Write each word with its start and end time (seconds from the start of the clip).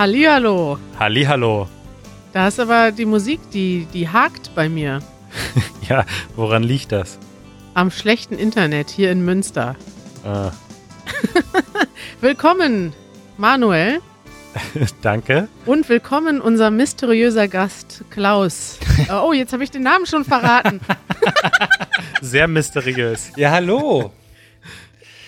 Hallihallo. 0.00 0.78
Hallihallo. 0.98 1.68
Da 2.32 2.48
ist 2.48 2.58
aber 2.58 2.90
die 2.90 3.04
Musik, 3.04 3.38
die, 3.52 3.86
die 3.92 4.08
hakt 4.08 4.54
bei 4.54 4.66
mir. 4.66 5.00
ja, 5.90 6.06
woran 6.36 6.62
liegt 6.62 6.90
das? 6.90 7.18
Am 7.74 7.90
schlechten 7.90 8.38
Internet 8.38 8.88
hier 8.88 9.12
in 9.12 9.22
Münster. 9.26 9.76
Ah. 10.24 10.52
willkommen, 12.22 12.94
Manuel. 13.36 14.00
Danke. 15.02 15.48
Und 15.66 15.86
willkommen 15.90 16.40
unser 16.40 16.70
mysteriöser 16.70 17.46
Gast, 17.46 18.02
Klaus. 18.08 18.78
oh, 19.12 19.34
jetzt 19.34 19.52
habe 19.52 19.64
ich 19.64 19.70
den 19.70 19.82
Namen 19.82 20.06
schon 20.06 20.24
verraten. 20.24 20.80
Sehr 22.22 22.48
mysteriös. 22.48 23.32
Ja, 23.36 23.50
hallo. 23.50 24.14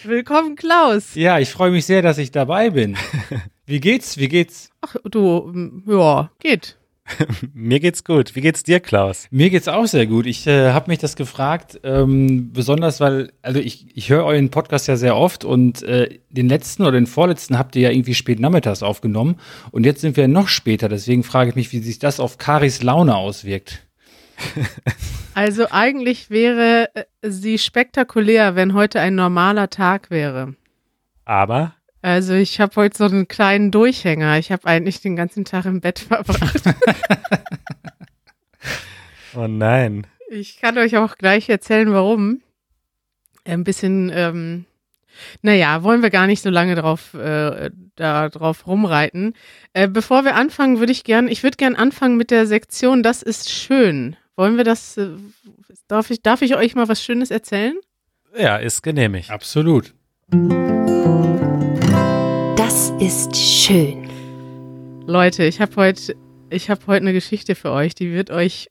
Willkommen, 0.03 0.57
Klaus. 0.57 1.15
Ja, 1.15 1.39
ich 1.39 1.51
freue 1.51 1.73
mich 1.73 1.85
sehr, 1.85 2.01
dass 2.01 2.17
ich 2.17 2.31
dabei 2.31 2.71
bin. 2.71 2.97
Wie 3.73 3.81
geht's? 3.81 4.19
Wie 4.19 4.29
geht's? 4.29 4.69
Ach, 4.83 4.97
du, 5.11 5.81
ja, 5.87 6.31
geht. 6.41 6.77
Mir 7.55 7.81
geht's 7.81 8.05
gut. 8.05 8.37
Wie 8.37 8.43
geht's 8.43 8.65
dir, 8.65 8.81
Klaus? 8.81 9.29
Mir 9.31 9.49
geht's 9.49 9.67
auch 9.67 9.87
sehr 9.87 10.05
gut. 10.07 10.27
Ich 10.27 10.47
äh, 10.47 10.73
habe 10.73 10.91
mich 10.91 10.99
das 10.99 11.17
gefragt, 11.17 11.81
ähm, 11.83 12.53
besonders 12.53 13.01
weil, 13.01 13.33
also 13.41 13.61
ich, 13.61 13.87
ich 13.97 14.11
höre 14.11 14.27
euren 14.27 14.51
Podcast 14.51 14.89
ja 14.89 14.97
sehr 14.97 15.17
oft 15.17 15.47
und 15.47 15.83
äh, 15.85 16.19
den 16.29 16.51
letzten 16.51 16.83
oder 16.83 16.93
den 16.93 17.07
vorletzten 17.07 17.59
habt 17.59 17.75
ihr 17.75 17.81
ja 17.81 17.91
irgendwie 17.91 18.13
spät 18.13 18.41
nachmittags 18.41 18.83
aufgenommen 18.83 19.37
und 19.71 19.87
jetzt 19.87 20.03
sind 20.03 20.19
wir 20.19 20.29
noch 20.29 20.49
später. 20.49 20.91
Deswegen 20.91 21.23
frage 21.23 21.49
ich 21.49 21.57
mich, 21.57 21.73
wie 21.73 21.79
sich 21.79 21.99
das 21.99 22.21
auf 22.21 22.37
Karis 22.37 22.83
Laune 22.83 23.17
auswirkt. 23.17 23.87
Also 25.35 25.69
eigentlich 25.71 26.29
wäre 26.29 26.91
äh, 26.93 27.05
sie 27.23 27.57
spektakulär, 27.57 28.55
wenn 28.55 28.75
heute 28.75 29.01
ein 29.01 29.15
normaler 29.15 29.71
Tag 29.71 30.11
wäre. 30.11 30.57
Aber? 31.25 31.75
Also 32.03 32.35
ich 32.35 32.61
habe 32.61 32.75
heute 32.77 32.99
so 32.99 33.05
einen 33.05 33.29
kleinen 33.29 33.71
Durchhänger. 33.71 34.39
Ich 34.39 34.51
habe 34.51 34.67
eigentlich 34.67 35.01
den 35.01 35.15
ganzen 35.15 35.45
Tag 35.45 35.67
im 35.67 35.81
Bett 35.81 35.99
verbracht. 36.01 36.65
oh 39.37 39.47
nein. 39.47 40.07
Ich 40.29 40.61
kann 40.61 40.77
euch 40.79 40.97
auch 40.97 41.17
gleich 41.17 41.49
erzählen, 41.49 41.93
warum. 41.93 42.43
Ein 43.45 43.65
bisschen, 43.65 44.11
ähm, 44.15 44.65
naja, 45.43 45.83
wollen 45.83 46.03
wir 46.03 46.11
gar 46.11 46.27
nicht 46.27 46.43
so 46.43 46.51
lange 46.51 46.75
drauf, 46.75 47.15
äh, 47.15 47.71
da 47.97 48.29
drauf 48.29 48.67
rumreiten. 48.67 49.35
Äh, 49.73 49.89
bevor 49.89 50.25
wir 50.25 50.35
anfangen, 50.35 50.79
würde 50.79 50.93
ich 50.93 51.05
gern, 51.05 51.29
ich 51.29 51.43
würde 51.43 51.57
gern 51.57 51.77
anfangen 51.77 52.17
mit 52.17 52.31
der 52.31 52.47
Sektion 52.47 53.03
Das 53.03 53.23
ist 53.23 53.51
schön. 53.51 54.17
Wollen 54.37 54.57
wir 54.57 54.65
das, 54.65 54.97
äh, 54.97 55.11
darf 55.87 56.11
ich, 56.11 56.23
darf 56.23 56.43
ich 56.43 56.57
euch 56.57 56.75
mal 56.75 56.89
was 56.89 57.03
Schönes 57.03 57.31
erzählen? 57.31 57.79
Ja, 58.37 58.57
ist 58.57 58.83
genehmigt. 58.83 59.31
Absolut. 59.31 59.95
Das 60.31 61.32
ist 63.03 63.35
schön. 63.37 64.09
Leute, 65.09 65.43
ich 65.45 65.61
habe 65.61 65.75
heute, 65.75 66.15
ich 66.51 66.71
habe 66.71 66.87
heute 66.87 67.03
eine 67.03 67.13
Geschichte 67.13 67.57
für 67.57 67.73
euch, 67.73 67.97
die 67.97 68.13
wird 68.13 68.31
euch 68.31 68.71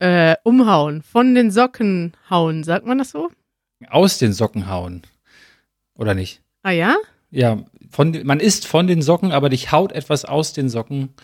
äh, 0.00 0.36
umhauen, 0.44 1.00
von 1.00 1.34
den 1.34 1.50
Socken 1.50 2.12
hauen. 2.28 2.62
Sagt 2.62 2.84
man 2.84 2.98
das 2.98 3.12
so? 3.12 3.30
Aus 3.88 4.18
den 4.18 4.34
Socken 4.34 4.68
hauen. 4.68 5.00
Oder 5.96 6.12
nicht? 6.12 6.42
Ah 6.62 6.72
ja? 6.72 6.94
Ja, 7.30 7.64
von, 7.88 8.20
man 8.24 8.38
isst 8.38 8.66
von 8.66 8.86
den 8.86 9.00
Socken, 9.00 9.32
aber 9.32 9.48
dich 9.48 9.72
haut 9.72 9.92
etwas 9.92 10.26
aus 10.26 10.52
den 10.52 10.68
Socken, 10.68 11.14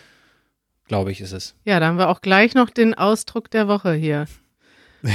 glaube 0.87 1.11
ich, 1.11 1.21
ist 1.21 1.33
es. 1.33 1.53
Ja, 1.63 1.79
da 1.79 1.85
haben 1.85 1.99
wir 1.99 2.09
auch 2.09 2.21
gleich 2.21 2.55
noch 2.55 2.71
den 2.71 2.95
Ausdruck 2.95 3.51
der 3.51 3.67
Woche 3.67 3.93
hier. 3.93 4.25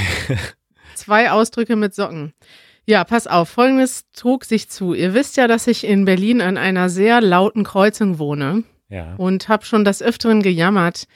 Zwei 0.95 1.33
Ausdrücke 1.33 1.75
mit 1.75 1.93
Socken. 1.93 2.35
Ja, 2.87 3.03
pass 3.03 3.27
auf, 3.27 3.49
folgendes 3.49 4.05
trug 4.13 4.45
sich 4.45 4.69
zu. 4.69 4.95
Ihr 4.95 5.13
wisst 5.13 5.37
ja, 5.37 5.49
dass 5.49 5.67
ich 5.67 5.85
in 5.85 6.05
Berlin 6.05 6.41
an 6.41 6.57
einer 6.57 6.89
sehr 6.89 7.21
lauten 7.21 7.65
Kreuzung 7.65 8.19
wohne. 8.19 8.63
Ja. 8.89 9.15
Und 9.17 9.49
habe 9.49 9.65
schon 9.65 9.85
des 9.85 10.01
Öfteren 10.01 10.43
gejammert, 10.43 11.09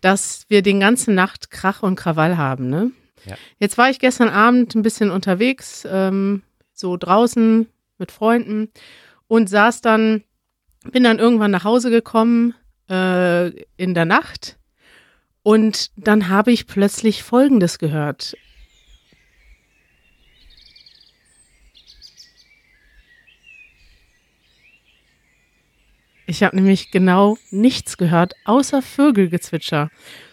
dass 0.00 0.46
wir 0.48 0.62
den 0.62 0.80
ganzen 0.80 1.14
Nacht 1.14 1.50
Krach 1.50 1.82
und 1.82 1.96
Krawall 1.96 2.38
haben. 2.38 2.70
Ne? 2.70 2.92
Ja. 3.26 3.36
Jetzt 3.58 3.76
war 3.76 3.90
ich 3.90 3.98
gestern 3.98 4.30
Abend 4.30 4.74
ein 4.74 4.80
bisschen 4.80 5.10
unterwegs, 5.10 5.86
ähm, 5.90 6.42
so 6.72 6.96
draußen 6.96 7.66
mit 7.98 8.10
Freunden 8.10 8.70
und 9.28 9.50
saß 9.50 9.82
dann, 9.82 10.24
bin 10.90 11.04
dann 11.04 11.18
irgendwann 11.18 11.50
nach 11.50 11.64
Hause 11.64 11.90
gekommen 11.90 12.54
äh, 12.88 13.48
in 13.76 13.92
der 13.92 14.06
Nacht 14.06 14.58
und 15.42 15.90
dann 15.96 16.28
habe 16.28 16.52
ich 16.52 16.66
plötzlich 16.66 17.22
Folgendes 17.22 17.78
gehört. 17.78 18.34
Ich 26.30 26.44
habe 26.44 26.54
nämlich 26.54 26.92
genau 26.92 27.38
nichts 27.50 27.96
gehört, 27.96 28.34
außer 28.44 28.82
Vögelgezwitscher. 28.82 29.90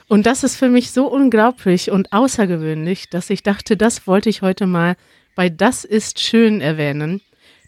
Und 0.07 0.27
das 0.27 0.43
ist 0.43 0.55
für 0.55 0.69
mich 0.69 0.91
so 0.91 1.07
unglaublich 1.07 1.89
und 1.89 2.13
außergewöhnlich, 2.13 3.09
dass 3.09 3.31
ich 3.31 3.41
dachte, 3.41 3.75
das 3.75 4.05
wollte 4.05 4.29
ich 4.29 4.43
heute 4.43 4.67
mal 4.67 4.95
bei 5.35 5.49
Das 5.49 5.85
ist 5.85 6.19
schön 6.19 6.61
erwähnen. 6.61 7.21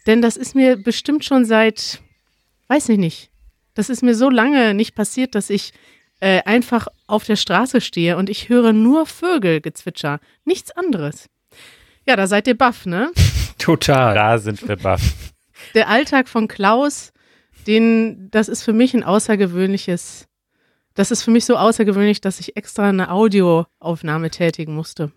Denn 0.06 0.22
das 0.22 0.36
ist 0.36 0.54
mir 0.54 0.76
bestimmt 0.76 1.24
schon 1.24 1.44
seit, 1.44 2.00
weiß 2.68 2.90
ich 2.90 2.98
nicht, 2.98 3.30
das 3.74 3.90
ist 3.90 4.04
mir 4.04 4.14
so 4.14 4.30
lange 4.30 4.74
nicht 4.74 4.94
passiert, 4.94 5.34
dass 5.34 5.50
ich 5.50 5.72
äh, 6.20 6.40
einfach 6.44 6.86
auf 7.08 7.24
der 7.24 7.36
Straße 7.36 7.80
stehe 7.80 8.16
und 8.16 8.30
ich 8.30 8.48
höre 8.48 8.72
nur 8.72 9.06
Vögelgezwitscher, 9.06 10.20
nichts 10.44 10.70
anderes. 10.70 11.28
Ja, 12.06 12.14
da 12.14 12.28
seid 12.28 12.46
ihr 12.46 12.56
baff, 12.56 12.86
ne? 12.86 13.10
Total. 13.58 14.14
Da 14.14 14.38
sind 14.38 14.68
wir 14.68 14.76
baff. 14.76 15.02
Der 15.74 15.88
Alltag 15.88 16.28
von 16.28 16.46
Klaus 16.46 17.12
den, 17.66 18.30
das 18.30 18.48
ist 18.48 18.62
für 18.62 18.72
mich 18.72 18.94
ein 18.94 19.04
außergewöhnliches, 19.04 20.28
das 20.94 21.10
ist 21.10 21.22
für 21.22 21.30
mich 21.30 21.44
so 21.44 21.56
außergewöhnlich, 21.56 22.20
dass 22.20 22.40
ich 22.40 22.56
extra 22.56 22.88
eine 22.88 23.10
Audioaufnahme 23.10 24.30
tätigen 24.30 24.74
musste. 24.74 25.12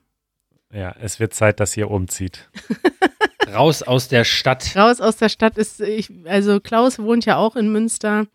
Ja, 0.71 0.95
es 0.99 1.19
wird 1.19 1.33
Zeit, 1.33 1.59
dass 1.59 1.77
ihr 1.77 1.89
umzieht. 1.89 2.49
Raus 3.53 3.83
aus 3.83 4.07
der 4.07 4.23
Stadt. 4.23 4.75
Raus 4.75 5.01
aus 5.01 5.17
der 5.17 5.29
Stadt 5.29 5.57
ist, 5.57 5.81
ich, 5.81 6.11
also 6.25 6.59
Klaus 6.59 6.99
wohnt 6.99 7.25
ja 7.25 7.37
auch 7.37 7.55
in 7.55 7.71
Münster. 7.71 8.25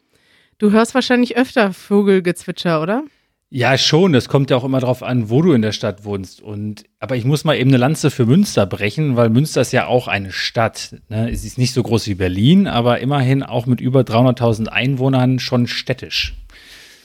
Du 0.58 0.70
hörst 0.70 0.94
wahrscheinlich 0.94 1.36
öfter 1.36 1.72
Vogelgezwitscher, 1.72 2.82
oder? 2.82 3.04
Ja, 3.50 3.78
schon. 3.78 4.12
Das 4.12 4.28
kommt 4.28 4.50
ja 4.50 4.58
auch 4.58 4.64
immer 4.64 4.80
darauf 4.80 5.02
an, 5.02 5.30
wo 5.30 5.40
du 5.40 5.52
in 5.52 5.62
der 5.62 5.72
Stadt 5.72 6.04
wohnst. 6.04 6.42
Und 6.42 6.84
aber 7.00 7.16
ich 7.16 7.24
muss 7.24 7.44
mal 7.44 7.56
eben 7.56 7.70
eine 7.70 7.78
Lanze 7.78 8.10
für 8.10 8.26
Münster 8.26 8.66
brechen, 8.66 9.16
weil 9.16 9.30
Münster 9.30 9.62
ist 9.62 9.72
ja 9.72 9.86
auch 9.86 10.06
eine 10.06 10.32
Stadt. 10.32 10.96
Ne? 11.08 11.30
Es 11.30 11.44
ist 11.44 11.56
nicht 11.56 11.72
so 11.72 11.82
groß 11.82 12.06
wie 12.08 12.14
Berlin, 12.14 12.66
aber 12.66 13.00
immerhin 13.00 13.42
auch 13.42 13.64
mit 13.64 13.80
über 13.80 14.00
300.000 14.00 14.66
Einwohnern 14.68 15.38
schon 15.38 15.66
städtisch. 15.66 16.34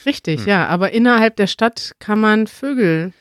Richtig, 0.06 0.42
hm. 0.42 0.48
ja. 0.48 0.68
Aber 0.68 0.92
innerhalb 0.92 1.38
der 1.38 1.48
Stadt 1.48 1.94
kann 2.00 2.20
man 2.20 2.48
Vögel 2.48 3.14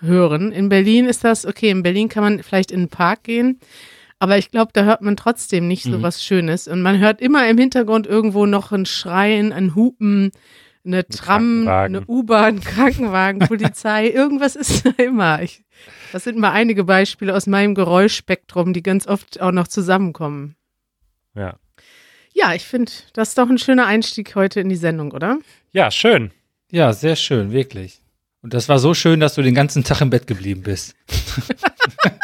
hören. 0.00 0.52
In 0.52 0.68
Berlin 0.68 1.06
ist 1.06 1.24
das 1.24 1.46
okay. 1.46 1.70
In 1.70 1.82
Berlin 1.82 2.08
kann 2.08 2.22
man 2.22 2.42
vielleicht 2.42 2.70
in 2.70 2.82
den 2.82 2.88
Park 2.88 3.24
gehen. 3.24 3.58
Aber 4.20 4.38
ich 4.38 4.50
glaube, 4.50 4.70
da 4.74 4.84
hört 4.84 5.02
man 5.02 5.16
trotzdem 5.16 5.66
nicht 5.66 5.82
so 5.82 5.98
mhm. 5.98 6.02
was 6.02 6.22
Schönes. 6.22 6.68
Und 6.68 6.82
man 6.82 7.00
hört 7.00 7.20
immer 7.20 7.48
im 7.48 7.58
Hintergrund 7.58 8.06
irgendwo 8.06 8.46
noch 8.46 8.70
ein 8.70 8.86
Schreien, 8.86 9.52
ein 9.52 9.74
Hupen, 9.74 10.30
eine 10.84 11.06
Tram, 11.06 11.68
eine 11.68 12.04
U-Bahn, 12.06 12.60
Krankenwagen, 12.60 13.40
Polizei, 13.40 14.08
irgendwas 14.08 14.56
ist 14.56 14.86
da 14.86 14.90
immer. 15.02 15.42
Ich, 15.42 15.62
das 16.12 16.24
sind 16.24 16.38
mal 16.38 16.52
einige 16.52 16.84
Beispiele 16.84 17.34
aus 17.34 17.46
meinem 17.46 17.74
Geräuschspektrum, 17.74 18.72
die 18.72 18.82
ganz 18.82 19.06
oft 19.06 19.40
auch 19.40 19.52
noch 19.52 19.68
zusammenkommen. 19.68 20.56
Ja. 21.34 21.56
Ja, 22.32 22.54
ich 22.54 22.64
finde, 22.64 22.92
das 23.12 23.30
ist 23.30 23.38
doch 23.38 23.48
ein 23.48 23.58
schöner 23.58 23.86
Einstieg 23.86 24.34
heute 24.34 24.60
in 24.60 24.68
die 24.68 24.76
Sendung, 24.76 25.12
oder? 25.12 25.38
Ja, 25.72 25.90
schön. 25.90 26.30
Ja, 26.70 26.92
sehr 26.92 27.16
schön, 27.16 27.52
wirklich. 27.52 28.00
Und 28.42 28.54
das 28.54 28.68
war 28.68 28.78
so 28.78 28.94
schön, 28.94 29.20
dass 29.20 29.34
du 29.34 29.42
den 29.42 29.54
ganzen 29.54 29.84
Tag 29.84 30.00
im 30.00 30.10
Bett 30.10 30.26
geblieben 30.26 30.62
bist. 30.62 30.94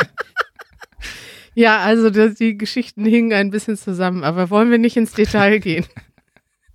ja, 1.54 1.80
also 1.80 2.10
die 2.10 2.56
Geschichten 2.56 3.04
hingen 3.04 3.32
ein 3.32 3.50
bisschen 3.50 3.76
zusammen, 3.76 4.24
aber 4.24 4.48
wollen 4.48 4.70
wir 4.70 4.78
nicht 4.78 4.96
ins 4.96 5.12
Detail 5.12 5.58
gehen. 5.58 5.84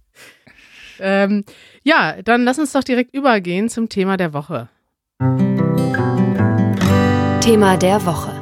ähm, 1.00 1.44
ja, 1.84 2.22
dann 2.22 2.44
lass 2.44 2.60
uns 2.60 2.74
doch 2.74 2.84
direkt 2.84 3.14
übergehen 3.16 3.70
zum 3.70 3.90
Thema 3.90 4.18
der 4.18 4.34
Woche. 4.34 4.70
Thema 7.42 7.78
der 7.78 8.06
Woche. 8.06 8.40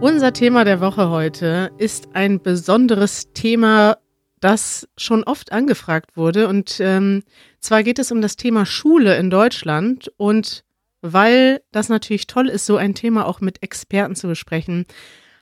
Unser 0.00 0.32
Thema 0.32 0.64
der 0.64 0.80
Woche 0.80 1.08
heute 1.08 1.70
ist 1.78 2.08
ein 2.14 2.42
besonderes 2.42 3.32
Thema, 3.32 3.96
das 4.40 4.88
schon 4.96 5.24
oft 5.24 5.52
angefragt 5.52 6.16
wurde. 6.16 6.48
Und 6.48 6.78
ähm, 6.80 7.22
zwar 7.60 7.82
geht 7.82 7.98
es 7.98 8.10
um 8.10 8.20
das 8.20 8.36
Thema 8.36 8.66
Schule 8.66 9.16
in 9.16 9.30
Deutschland. 9.30 10.12
Und 10.16 10.64
weil 11.00 11.62
das 11.70 11.88
natürlich 11.88 12.26
toll 12.26 12.48
ist, 12.48 12.66
so 12.66 12.76
ein 12.76 12.94
Thema 12.94 13.26
auch 13.26 13.40
mit 13.40 13.62
Experten 13.62 14.16
zu 14.16 14.26
besprechen, 14.26 14.84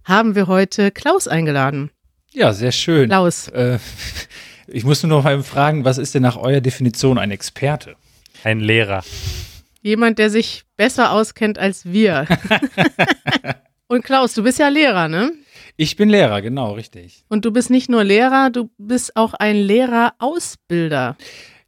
haben 0.04 0.34
wir 0.34 0.46
heute 0.48 0.90
Klaus 0.90 1.28
eingeladen. 1.28 1.90
Ja, 2.32 2.52
sehr 2.52 2.72
schön. 2.72 3.08
Klaus. 3.08 3.48
Äh, 3.48 3.78
ich 4.72 4.84
muss 4.84 5.02
nur 5.02 5.10
noch 5.18 5.24
mal 5.24 5.42
fragen, 5.42 5.84
was 5.84 5.98
ist 5.98 6.14
denn 6.14 6.22
nach 6.22 6.36
eurer 6.36 6.60
Definition 6.60 7.18
ein 7.18 7.30
Experte? 7.30 7.96
Ein 8.44 8.60
Lehrer. 8.60 9.04
Jemand, 9.82 10.18
der 10.18 10.30
sich 10.30 10.64
besser 10.76 11.12
auskennt 11.12 11.58
als 11.58 11.84
wir. 11.86 12.26
Und 13.86 14.04
Klaus, 14.04 14.34
du 14.34 14.42
bist 14.42 14.58
ja 14.58 14.68
Lehrer, 14.68 15.08
ne? 15.08 15.32
Ich 15.76 15.96
bin 15.96 16.08
Lehrer, 16.08 16.40
genau, 16.40 16.72
richtig. 16.72 17.24
Und 17.28 17.44
du 17.44 17.52
bist 17.52 17.70
nicht 17.70 17.90
nur 17.90 18.04
Lehrer, 18.04 18.50
du 18.50 18.70
bist 18.78 19.16
auch 19.16 19.34
ein 19.34 19.56
Lehrerausbilder. 19.56 21.16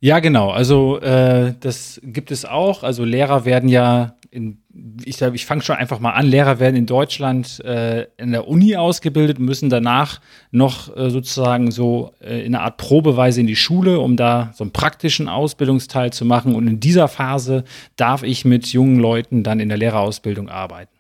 Ja, 0.01 0.21
genau. 0.21 0.51
Also 0.51 1.01
äh, 1.01 1.55
das 1.61 2.01
gibt 2.03 2.31
es 2.31 2.45
auch. 2.45 2.83
Also 2.83 3.05
Lehrer 3.05 3.45
werden 3.45 3.69
ja 3.69 4.17
in, 4.35 4.59
ich 5.05 5.23
ich 5.23 5.47
fange 5.47 5.63
schon 5.63 5.77
einfach 5.77 6.01
mal 6.01 6.11
an. 6.11 6.27
Lehrer 6.27 6.59
werden 6.59 6.75
in 6.75 6.87
Deutschland 6.87 7.65
äh, 7.65 8.09
in 8.17 8.33
der 8.33 8.49
Uni 8.49 8.77
ausgebildet, 8.77 9.39
müssen 9.39 9.71
danach 9.71 10.21
noch 10.51 10.95
äh, 10.97 11.09
sozusagen 11.09 11.71
so 11.71 12.13
äh, 12.21 12.45
in 12.45 12.55
einer 12.55 12.65
Art 12.65 12.77
Probeweise 12.77 13.41
in 13.41 13.47
die 13.47 13.55
Schule, 13.55 14.01
um 14.01 14.17
da 14.17 14.53
so 14.55 14.65
einen 14.65 14.73
praktischen 14.73 15.29
Ausbildungsteil 15.29 16.13
zu 16.13 16.25
machen. 16.25 16.57
Und 16.57 16.67
in 16.67 16.81
dieser 16.81 17.07
Phase 17.07 17.63
darf 17.97 18.25
ich 18.25 18.45
mit 18.45 18.67
jungen 18.67 18.99
Leuten 18.99 19.45
dann 19.45 19.61
in 19.61 19.69
der 19.69 19.79
Lehrerausbildung 19.79 20.49
arbeiten. 20.49 20.91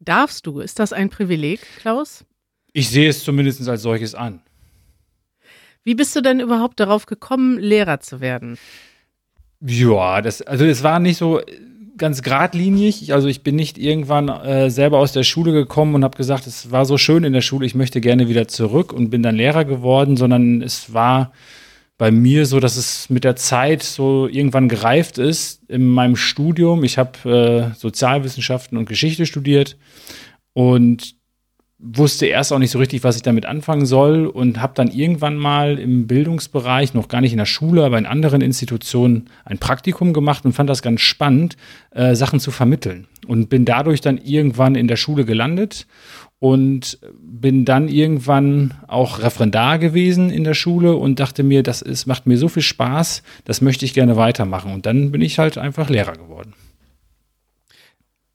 Darfst 0.00 0.46
du? 0.46 0.60
Ist 0.60 0.78
das 0.78 0.94
ein 0.94 1.10
Privileg, 1.10 1.60
Klaus? 1.80 2.24
Ich 2.72 2.88
sehe 2.88 3.10
es 3.10 3.22
zumindest 3.22 3.68
als 3.68 3.82
solches 3.82 4.14
an. 4.14 4.40
Wie 5.84 5.94
bist 5.94 6.16
du 6.16 6.22
denn 6.22 6.40
überhaupt 6.40 6.80
darauf 6.80 7.04
gekommen, 7.04 7.58
Lehrer 7.58 8.00
zu 8.00 8.20
werden? 8.20 8.56
Ja, 9.60 10.22
das, 10.22 10.40
also 10.42 10.64
es 10.64 10.82
war 10.82 11.00
nicht 11.00 11.18
so 11.18 11.42
ganz 11.98 12.22
geradlinig. 12.22 13.12
Also 13.12 13.28
ich 13.28 13.42
bin 13.42 13.56
nicht 13.56 13.78
irgendwann 13.78 14.28
äh, 14.28 14.70
selber 14.70 14.98
aus 14.98 15.12
der 15.12 15.24
Schule 15.24 15.52
gekommen 15.52 15.94
und 15.94 16.04
habe 16.04 16.16
gesagt, 16.16 16.46
es 16.46 16.70
war 16.70 16.84
so 16.84 16.98
schön 16.98 17.24
in 17.24 17.32
der 17.32 17.40
Schule, 17.40 17.66
ich 17.66 17.74
möchte 17.74 18.00
gerne 18.00 18.28
wieder 18.28 18.48
zurück 18.48 18.92
und 18.92 19.10
bin 19.10 19.22
dann 19.22 19.36
Lehrer 19.36 19.64
geworden, 19.64 20.16
sondern 20.16 20.62
es 20.62 20.92
war 20.94 21.32
bei 21.98 22.12
mir 22.12 22.46
so, 22.46 22.60
dass 22.60 22.76
es 22.76 23.10
mit 23.10 23.24
der 23.24 23.34
Zeit 23.34 23.82
so 23.82 24.28
irgendwann 24.28 24.68
gereift 24.68 25.18
ist 25.18 25.68
in 25.68 25.88
meinem 25.88 26.14
Studium. 26.14 26.84
Ich 26.84 26.96
habe 26.96 27.72
äh, 27.74 27.76
Sozialwissenschaften 27.76 28.78
und 28.78 28.88
Geschichte 28.88 29.26
studiert 29.26 29.76
und 30.52 31.17
wusste 31.80 32.26
erst 32.26 32.52
auch 32.52 32.58
nicht 32.58 32.72
so 32.72 32.78
richtig, 32.78 33.04
was 33.04 33.16
ich 33.16 33.22
damit 33.22 33.46
anfangen 33.46 33.86
soll 33.86 34.26
und 34.26 34.60
habe 34.60 34.72
dann 34.74 34.90
irgendwann 34.90 35.36
mal 35.36 35.78
im 35.78 36.08
Bildungsbereich, 36.08 36.92
noch 36.92 37.06
gar 37.06 37.20
nicht 37.20 37.32
in 37.32 37.38
der 37.38 37.46
Schule, 37.46 37.84
aber 37.84 37.98
in 37.98 38.06
anderen 38.06 38.40
Institutionen 38.40 39.30
ein 39.44 39.58
Praktikum 39.58 40.12
gemacht 40.12 40.44
und 40.44 40.52
fand 40.52 40.68
das 40.68 40.82
ganz 40.82 41.00
spannend, 41.00 41.56
äh, 41.92 42.16
Sachen 42.16 42.40
zu 42.40 42.50
vermitteln. 42.50 43.06
Und 43.28 43.48
bin 43.48 43.64
dadurch 43.64 44.00
dann 44.00 44.18
irgendwann 44.18 44.74
in 44.74 44.88
der 44.88 44.96
Schule 44.96 45.24
gelandet 45.24 45.86
und 46.40 46.98
bin 47.20 47.64
dann 47.64 47.88
irgendwann 47.88 48.74
auch 48.88 49.20
Referendar 49.20 49.78
gewesen 49.78 50.30
in 50.30 50.44
der 50.44 50.54
Schule 50.54 50.96
und 50.96 51.20
dachte 51.20 51.44
mir, 51.44 51.62
das 51.62 51.82
ist, 51.82 52.06
macht 52.06 52.26
mir 52.26 52.38
so 52.38 52.48
viel 52.48 52.62
Spaß, 52.62 53.22
das 53.44 53.60
möchte 53.60 53.84
ich 53.84 53.94
gerne 53.94 54.16
weitermachen. 54.16 54.72
Und 54.72 54.86
dann 54.86 55.12
bin 55.12 55.20
ich 55.20 55.38
halt 55.38 55.58
einfach 55.58 55.90
Lehrer 55.90 56.14
geworden. 56.14 56.54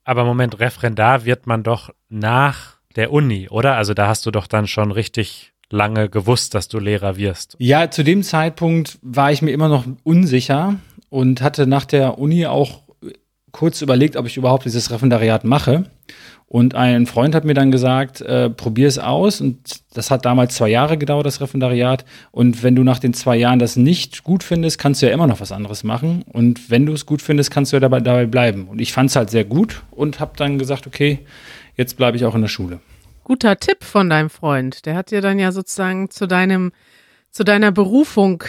Aber 0.06 0.24
Moment, 0.24 0.60
Referendar 0.60 1.26
wird 1.26 1.48
man 1.48 1.64
doch 1.64 1.90
nach 2.10 2.73
der 2.96 3.12
Uni, 3.12 3.50
oder? 3.50 3.76
Also 3.76 3.94
da 3.94 4.08
hast 4.08 4.26
du 4.26 4.32
doch 4.32 4.48
dann 4.48 4.68
schon 4.68 4.92
richtig 4.92 5.54
lange 5.70 6.10
gewusst, 6.10 6.54
dass 6.54 6.68
du 6.68 6.80
Lehrer 6.80 7.18
wirst. 7.18 7.56
Ja, 7.60 7.90
zu 7.90 8.04
dem 8.04 8.24
Zeitpunkt 8.24 9.00
war 9.02 9.32
ich 9.32 9.42
mir 9.42 9.52
immer 9.52 9.70
noch 9.70 9.86
unsicher 10.04 10.76
und 11.10 11.42
hatte 11.42 11.68
nach 11.68 11.86
der 11.86 12.20
Uni 12.20 12.46
auch 12.46 12.82
kurz 13.52 13.82
überlegt, 13.82 14.16
ob 14.16 14.26
ich 14.26 14.38
überhaupt 14.38 14.66
dieses 14.66 14.92
Referendariat 14.92 15.44
mache. 15.44 15.86
Und 16.48 16.76
ein 16.76 17.08
Freund 17.08 17.34
hat 17.34 17.46
mir 17.46 17.56
dann 17.56 17.72
gesagt, 17.72 18.22
äh, 18.22 18.48
probier 18.48 18.88
es 18.88 19.00
aus. 19.00 19.42
Und 19.42 19.58
das 19.94 20.12
hat 20.12 20.26
damals 20.26 20.54
zwei 20.54 20.70
Jahre 20.70 21.00
gedauert, 21.00 21.26
das 21.26 21.42
Referendariat. 21.42 22.06
Und 22.32 22.62
wenn 22.62 22.76
du 22.76 22.84
nach 22.84 23.00
den 23.00 23.16
zwei 23.16 23.38
Jahren 23.38 23.58
das 23.58 23.76
nicht 23.76 24.24
gut 24.24 24.44
findest, 24.44 24.78
kannst 24.78 25.02
du 25.02 25.08
ja 25.08 25.14
immer 25.14 25.26
noch 25.26 25.40
was 25.40 25.52
anderes 25.52 25.84
machen. 25.84 26.24
Und 26.32 26.70
wenn 26.70 26.86
du 26.86 26.94
es 26.94 27.08
gut 27.08 27.24
findest, 27.24 27.50
kannst 27.50 27.72
du 27.72 27.78
ja 27.78 27.80
dabei, 27.80 28.02
dabei 28.02 28.28
bleiben. 28.28 28.68
Und 28.68 28.80
ich 28.82 28.94
fand 28.94 29.10
es 29.10 29.16
halt 29.16 29.32
sehr 29.32 29.46
gut 29.46 29.82
und 29.90 30.20
habe 30.20 30.34
dann 30.36 30.60
gesagt, 30.60 30.86
okay, 30.86 31.20
jetzt 31.76 31.98
bleibe 31.98 32.18
ich 32.18 32.26
auch 32.26 32.36
in 32.36 32.42
der 32.42 32.48
Schule. 32.48 32.80
Guter 33.24 33.58
Tipp 33.58 33.84
von 33.84 34.10
deinem 34.10 34.30
Freund. 34.30 34.86
Der 34.86 34.96
hat 34.96 35.12
dir 35.12 35.22
dann 35.22 35.40
ja 35.40 35.52
sozusagen 35.52 36.10
zu 36.10 36.28
deinem, 36.28 36.72
zu 37.32 37.44
deiner 37.44 37.72
Berufung 37.72 38.44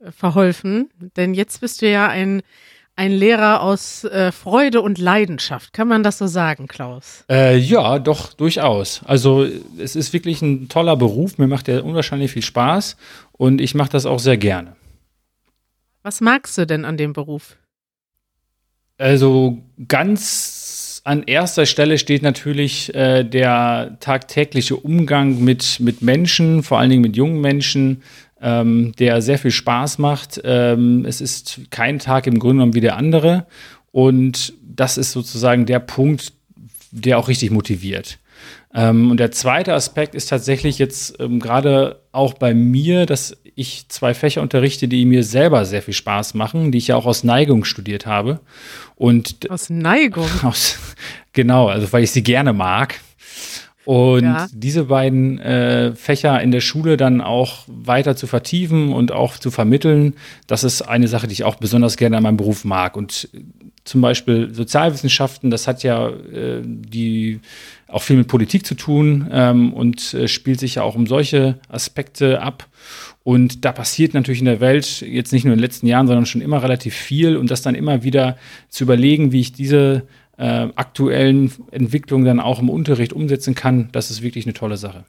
äh, 0.00 0.10
verholfen. 0.10 0.90
Denn 1.16 1.34
jetzt 1.34 1.60
bist 1.60 1.82
du 1.82 1.90
ja 1.90 2.08
ein, 2.08 2.42
ein 2.96 3.12
Lehrer 3.12 3.60
aus 3.62 4.04
äh, 4.04 4.32
Freude 4.32 4.80
und 4.80 4.98
Leidenschaft. 4.98 5.72
Kann 5.72 5.88
man 5.88 6.02
das 6.02 6.18
so 6.18 6.26
sagen, 6.26 6.68
Klaus? 6.68 7.24
Äh, 7.30 7.58
ja, 7.58 7.98
doch, 7.98 8.32
durchaus. 8.32 9.02
Also 9.04 9.46
es 9.78 9.94
ist 9.94 10.12
wirklich 10.12 10.40
ein 10.40 10.68
toller 10.68 10.96
Beruf. 10.96 11.36
Mir 11.38 11.46
macht 11.46 11.66
der 11.66 11.84
unwahrscheinlich 11.84 12.32
viel 12.32 12.42
Spaß 12.42 12.96
und 13.32 13.60
ich 13.60 13.74
mache 13.74 13.90
das 13.90 14.06
auch 14.06 14.20
sehr 14.20 14.38
gerne. 14.38 14.74
Was 16.02 16.20
magst 16.20 16.56
du 16.56 16.66
denn 16.66 16.86
an 16.86 16.96
dem 16.96 17.12
Beruf? 17.12 17.56
Also 18.96 19.58
ganz 19.86 20.67
an 21.08 21.22
erster 21.22 21.64
Stelle 21.64 21.96
steht 21.96 22.22
natürlich 22.22 22.94
äh, 22.94 23.24
der 23.24 23.96
tagtägliche 23.98 24.76
Umgang 24.76 25.42
mit, 25.42 25.80
mit 25.80 26.02
Menschen, 26.02 26.62
vor 26.62 26.78
allen 26.78 26.90
Dingen 26.90 27.00
mit 27.00 27.16
jungen 27.16 27.40
Menschen, 27.40 28.02
ähm, 28.42 28.92
der 28.98 29.22
sehr 29.22 29.38
viel 29.38 29.50
Spaß 29.50 29.96
macht. 29.96 30.38
Ähm, 30.44 31.06
es 31.06 31.22
ist 31.22 31.62
kein 31.70 31.98
Tag 31.98 32.26
im 32.26 32.38
Grunde 32.38 32.56
genommen 32.56 32.74
wie 32.74 32.82
der 32.82 32.96
andere. 32.96 33.46
Und 33.90 34.52
das 34.62 34.98
ist 34.98 35.12
sozusagen 35.12 35.64
der 35.64 35.78
Punkt, 35.78 36.34
der 36.90 37.18
auch 37.18 37.28
richtig 37.28 37.52
motiviert. 37.52 38.18
Ähm, 38.74 39.10
und 39.10 39.18
der 39.18 39.32
zweite 39.32 39.72
Aspekt 39.72 40.14
ist 40.14 40.28
tatsächlich 40.28 40.78
jetzt 40.78 41.18
ähm, 41.20 41.40
gerade 41.40 42.02
auch 42.12 42.34
bei 42.34 42.52
mir, 42.52 43.06
dass 43.06 43.34
ich 43.58 43.86
zwei 43.88 44.14
Fächer 44.14 44.40
unterrichte, 44.40 44.86
die 44.86 45.04
mir 45.04 45.24
selber 45.24 45.64
sehr 45.64 45.82
viel 45.82 45.94
Spaß 45.94 46.34
machen, 46.34 46.70
die 46.70 46.78
ich 46.78 46.88
ja 46.88 46.96
auch 46.96 47.06
aus 47.06 47.24
Neigung 47.24 47.64
studiert 47.64 48.06
habe. 48.06 48.38
Und 48.94 49.50
Aus 49.50 49.68
Neigung. 49.68 50.28
aus, 50.42 50.78
genau, 51.32 51.66
also 51.66 51.92
weil 51.92 52.04
ich 52.04 52.12
sie 52.12 52.22
gerne 52.22 52.52
mag. 52.52 53.00
Und 53.88 54.24
Ja. 54.24 54.46
diese 54.52 54.84
beiden 54.84 55.38
äh, 55.38 55.94
Fächer 55.94 56.42
in 56.42 56.50
der 56.50 56.60
Schule 56.60 56.98
dann 56.98 57.22
auch 57.22 57.60
weiter 57.68 58.16
zu 58.16 58.26
vertiefen 58.26 58.92
und 58.92 59.12
auch 59.12 59.38
zu 59.38 59.50
vermitteln, 59.50 60.12
das 60.46 60.62
ist 60.62 60.82
eine 60.82 61.08
Sache, 61.08 61.26
die 61.26 61.32
ich 61.32 61.44
auch 61.44 61.54
besonders 61.54 61.96
gerne 61.96 62.18
an 62.18 62.22
meinem 62.22 62.36
Beruf 62.36 62.66
mag. 62.66 62.98
Und 62.98 63.30
äh, 63.32 63.38
zum 63.84 64.02
Beispiel 64.02 64.52
Sozialwissenschaften, 64.52 65.50
das 65.50 65.66
hat 65.66 65.84
ja 65.84 66.10
äh, 66.10 66.60
die 66.62 67.40
auch 67.86 68.02
viel 68.02 68.18
mit 68.18 68.28
Politik 68.28 68.66
zu 68.66 68.74
tun 68.74 69.26
ähm, 69.32 69.72
und 69.72 70.12
äh, 70.12 70.28
spielt 70.28 70.60
sich 70.60 70.74
ja 70.74 70.82
auch 70.82 70.94
um 70.94 71.06
solche 71.06 71.58
Aspekte 71.70 72.42
ab. 72.42 72.66
Und 73.24 73.64
da 73.64 73.72
passiert 73.72 74.12
natürlich 74.12 74.40
in 74.40 74.44
der 74.44 74.60
Welt 74.60 75.00
jetzt 75.00 75.32
nicht 75.32 75.44
nur 75.44 75.54
in 75.54 75.58
den 75.60 75.64
letzten 75.64 75.86
Jahren, 75.86 76.06
sondern 76.08 76.26
schon 76.26 76.42
immer 76.42 76.62
relativ 76.62 76.94
viel. 76.94 77.38
Und 77.38 77.50
das 77.50 77.62
dann 77.62 77.74
immer 77.74 78.02
wieder 78.02 78.36
zu 78.68 78.84
überlegen, 78.84 79.32
wie 79.32 79.40
ich 79.40 79.54
diese 79.54 80.02
äh, 80.38 80.68
aktuellen 80.76 81.52
Entwicklungen 81.70 82.24
dann 82.24 82.40
auch 82.40 82.60
im 82.60 82.70
Unterricht 82.70 83.12
umsetzen 83.12 83.54
kann, 83.54 83.88
das 83.92 84.10
ist 84.10 84.22
wirklich 84.22 84.46
eine 84.46 84.54
tolle 84.54 84.76
Sache. 84.76 85.04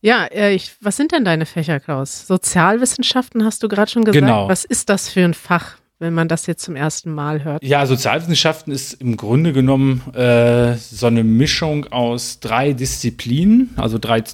Ja, 0.00 0.24
äh, 0.24 0.52
ich, 0.52 0.72
was 0.80 0.96
sind 0.96 1.12
denn 1.12 1.24
deine 1.24 1.46
Fächer, 1.46 1.78
Klaus? 1.78 2.26
Sozialwissenschaften 2.26 3.44
hast 3.44 3.62
du 3.62 3.68
gerade 3.68 3.90
schon 3.90 4.04
gesagt. 4.04 4.20
Genau. 4.20 4.48
Was 4.48 4.64
ist 4.64 4.88
das 4.88 5.08
für 5.08 5.24
ein 5.24 5.32
Fach, 5.32 5.76
wenn 6.00 6.12
man 6.12 6.26
das 6.26 6.46
jetzt 6.46 6.64
zum 6.64 6.74
ersten 6.74 7.12
Mal 7.12 7.44
hört? 7.44 7.62
Ja, 7.62 7.86
Sozialwissenschaften 7.86 8.72
ist 8.72 8.94
im 8.94 9.16
Grunde 9.16 9.52
genommen 9.52 10.02
äh, 10.12 10.74
so 10.74 11.06
eine 11.06 11.22
Mischung 11.22 11.86
aus 11.92 12.40
drei 12.40 12.72
Disziplinen, 12.72 13.70
also 13.76 13.98
drei, 13.98 14.24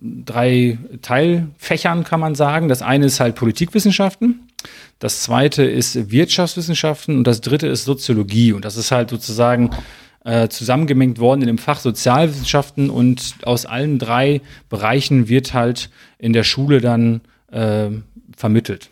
drei 0.00 0.78
Teilfächern 1.02 2.04
kann 2.04 2.20
man 2.20 2.34
sagen. 2.34 2.68
Das 2.68 2.80
eine 2.80 3.04
ist 3.04 3.20
halt 3.20 3.34
Politikwissenschaften, 3.34 4.47
das 4.98 5.22
zweite 5.22 5.64
ist 5.64 6.10
Wirtschaftswissenschaften 6.10 7.16
und 7.18 7.26
das 7.26 7.40
dritte 7.40 7.66
ist 7.68 7.84
Soziologie. 7.84 8.52
Und 8.52 8.64
das 8.64 8.76
ist 8.76 8.90
halt 8.90 9.10
sozusagen 9.10 9.70
äh, 10.24 10.48
zusammengemengt 10.48 11.18
worden 11.18 11.42
in 11.42 11.46
dem 11.46 11.58
Fach 11.58 11.78
Sozialwissenschaften 11.78 12.90
und 12.90 13.36
aus 13.44 13.66
allen 13.66 13.98
drei 13.98 14.40
Bereichen 14.68 15.28
wird 15.28 15.54
halt 15.54 15.90
in 16.18 16.32
der 16.32 16.44
Schule 16.44 16.80
dann 16.80 17.20
äh, 17.50 17.90
vermittelt. 18.36 18.90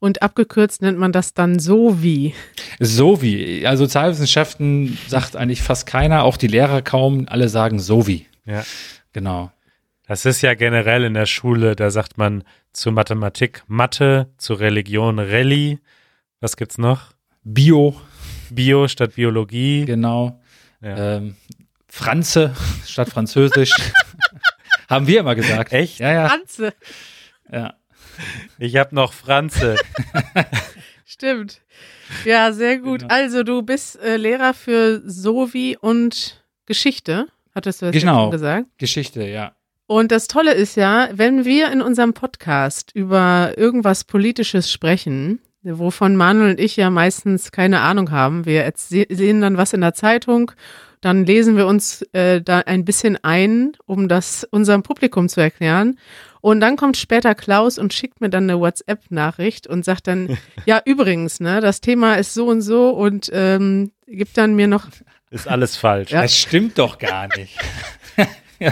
Und 0.00 0.20
abgekürzt 0.20 0.82
nennt 0.82 0.98
man 0.98 1.12
das 1.12 1.32
dann 1.32 1.60
so 1.60 2.02
wie. 2.02 2.34
So 2.80 3.22
wie. 3.22 3.64
Also 3.64 3.84
Sozialwissenschaften 3.84 4.98
sagt 5.06 5.36
eigentlich 5.36 5.62
fast 5.62 5.86
keiner, 5.86 6.24
auch 6.24 6.36
die 6.36 6.48
Lehrer 6.48 6.82
kaum. 6.82 7.26
Alle 7.28 7.48
sagen 7.48 7.78
so 7.78 8.08
wie. 8.08 8.26
Ja. 8.44 8.64
Genau. 9.12 9.52
Das 10.08 10.26
ist 10.26 10.42
ja 10.42 10.54
generell 10.54 11.04
in 11.04 11.14
der 11.14 11.26
Schule, 11.26 11.76
da 11.76 11.90
sagt 11.90 12.18
man 12.18 12.42
zu 12.72 12.90
Mathematik 12.92 13.62
Mathe, 13.66 14.32
zu 14.38 14.54
Religion 14.54 15.18
Reli. 15.18 15.78
Was 16.40 16.56
gibt's 16.56 16.78
noch? 16.78 17.12
Bio, 17.44 18.00
Bio 18.50 18.88
statt 18.88 19.14
Biologie. 19.16 19.84
genau. 19.84 20.40
Ja. 20.80 21.16
Ähm, 21.16 21.36
Franze 21.88 22.54
statt 22.86 23.08
Französisch. 23.10 23.72
Haben 24.88 25.06
wir 25.06 25.20
immer 25.20 25.34
gesagt. 25.34 25.72
Echt? 25.72 25.98
Ja, 26.00 26.12
ja. 26.12 26.28
Franze. 26.28 26.74
ja. 27.50 27.74
Ich 28.58 28.76
habe 28.76 28.94
noch 28.94 29.12
Franze. 29.12 29.76
Stimmt. 31.04 31.60
Ja, 32.24 32.52
sehr 32.52 32.78
gut. 32.78 33.00
Genau. 33.00 33.14
Also 33.14 33.42
du 33.42 33.62
bist 33.62 33.98
äh, 34.00 34.16
Lehrer 34.16 34.54
für 34.54 35.02
Sovi 35.08 35.76
und 35.80 36.42
Geschichte, 36.66 37.26
hattest 37.54 37.80
du 37.82 37.86
das 37.86 37.94
Genau. 37.94 38.30
gesagt. 38.30 38.66
Geschichte, 38.78 39.22
ja. 39.26 39.54
Und 39.86 40.12
das 40.12 40.28
Tolle 40.28 40.54
ist 40.54 40.76
ja, 40.76 41.08
wenn 41.12 41.44
wir 41.44 41.70
in 41.70 41.82
unserem 41.82 42.14
Podcast 42.14 42.92
über 42.94 43.54
irgendwas 43.56 44.04
Politisches 44.04 44.70
sprechen, 44.70 45.40
wovon 45.62 46.16
Manuel 46.16 46.52
und 46.52 46.60
ich 46.60 46.76
ja 46.76 46.90
meistens 46.90 47.52
keine 47.52 47.80
Ahnung 47.80 48.10
haben, 48.10 48.46
wir 48.46 48.70
sehen 48.76 49.40
dann 49.40 49.56
was 49.56 49.72
in 49.72 49.80
der 49.80 49.94
Zeitung, 49.94 50.52
dann 51.02 51.26
lesen 51.26 51.56
wir 51.56 51.66
uns 51.66 52.02
äh, 52.12 52.40
da 52.40 52.60
ein 52.60 52.84
bisschen 52.84 53.18
ein, 53.22 53.72
um 53.86 54.08
das 54.08 54.44
unserem 54.50 54.84
Publikum 54.84 55.28
zu 55.28 55.40
erklären. 55.40 55.98
Und 56.40 56.60
dann 56.60 56.76
kommt 56.76 56.96
später 56.96 57.34
Klaus 57.34 57.76
und 57.76 57.92
schickt 57.92 58.20
mir 58.20 58.30
dann 58.30 58.44
eine 58.44 58.60
WhatsApp-Nachricht 58.60 59.66
und 59.66 59.84
sagt 59.84 60.06
dann, 60.06 60.38
ja, 60.64 60.80
übrigens, 60.84 61.40
ne, 61.40 61.60
das 61.60 61.80
Thema 61.80 62.14
ist 62.14 62.34
so 62.34 62.46
und 62.46 62.62
so 62.62 62.90
und 62.90 63.30
ähm, 63.32 63.90
gibt 64.06 64.38
dann 64.38 64.54
mir 64.54 64.68
noch. 64.68 64.86
Ist 65.30 65.48
alles 65.48 65.76
falsch. 65.76 66.12
Ja. 66.12 66.22
Das 66.22 66.36
stimmt 66.36 66.78
doch 66.78 66.98
gar 66.98 67.28
nicht. 67.36 67.58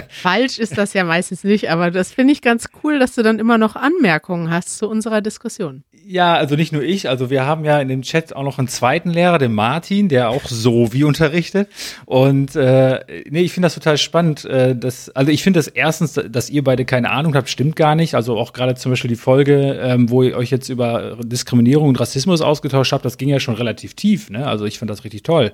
Falsch 0.09 0.59
ist 0.59 0.77
das 0.77 0.93
ja 0.93 1.03
meistens 1.03 1.43
nicht, 1.43 1.69
aber 1.69 1.91
das 1.91 2.11
finde 2.11 2.33
ich 2.33 2.41
ganz 2.41 2.69
cool, 2.83 2.99
dass 2.99 3.15
du 3.15 3.23
dann 3.23 3.39
immer 3.39 3.57
noch 3.57 3.75
Anmerkungen 3.75 4.49
hast 4.49 4.77
zu 4.77 4.89
unserer 4.89 5.21
Diskussion. 5.21 5.83
Ja, 6.05 6.33
also 6.33 6.55
nicht 6.55 6.73
nur 6.73 6.81
ich, 6.81 7.07
also 7.09 7.29
wir 7.29 7.45
haben 7.45 7.63
ja 7.63 7.79
in 7.79 7.87
dem 7.87 8.01
Chat 8.01 8.35
auch 8.35 8.43
noch 8.43 8.57
einen 8.57 8.67
zweiten 8.67 9.11
Lehrer, 9.11 9.37
den 9.37 9.53
Martin, 9.53 10.09
der 10.09 10.29
auch 10.29 10.45
so 10.45 10.93
wie 10.93 11.03
unterrichtet. 11.03 11.69
Und 12.05 12.55
äh, 12.55 12.99
nee, 13.29 13.41
ich 13.41 13.53
finde 13.53 13.67
das 13.67 13.75
total 13.75 13.97
spannend. 13.97 14.43
Äh, 14.45 14.75
dass, 14.75 15.09
also 15.09 15.31
ich 15.31 15.43
finde 15.43 15.59
das 15.59 15.67
erstens, 15.67 16.13
dass 16.13 16.49
ihr 16.49 16.63
beide 16.63 16.85
keine 16.85 17.11
Ahnung 17.11 17.35
habt, 17.35 17.49
stimmt 17.49 17.75
gar 17.75 17.95
nicht. 17.95 18.15
Also 18.15 18.37
auch 18.37 18.51
gerade 18.53 18.75
zum 18.75 18.91
Beispiel 18.91 19.09
die 19.09 19.15
Folge, 19.15 19.79
ähm, 19.81 20.09
wo 20.09 20.23
ihr 20.23 20.35
euch 20.35 20.49
jetzt 20.49 20.69
über 20.69 21.17
Diskriminierung 21.23 21.89
und 21.89 21.99
Rassismus 21.99 22.41
ausgetauscht 22.41 22.93
habt, 22.93 23.05
das 23.05 23.17
ging 23.17 23.29
ja 23.29 23.39
schon 23.39 23.55
relativ 23.55 23.93
tief. 23.93 24.29
Ne? 24.29 24.47
Also 24.47 24.65
ich 24.65 24.79
finde 24.79 24.93
das 24.93 25.03
richtig 25.03 25.23
toll. 25.23 25.53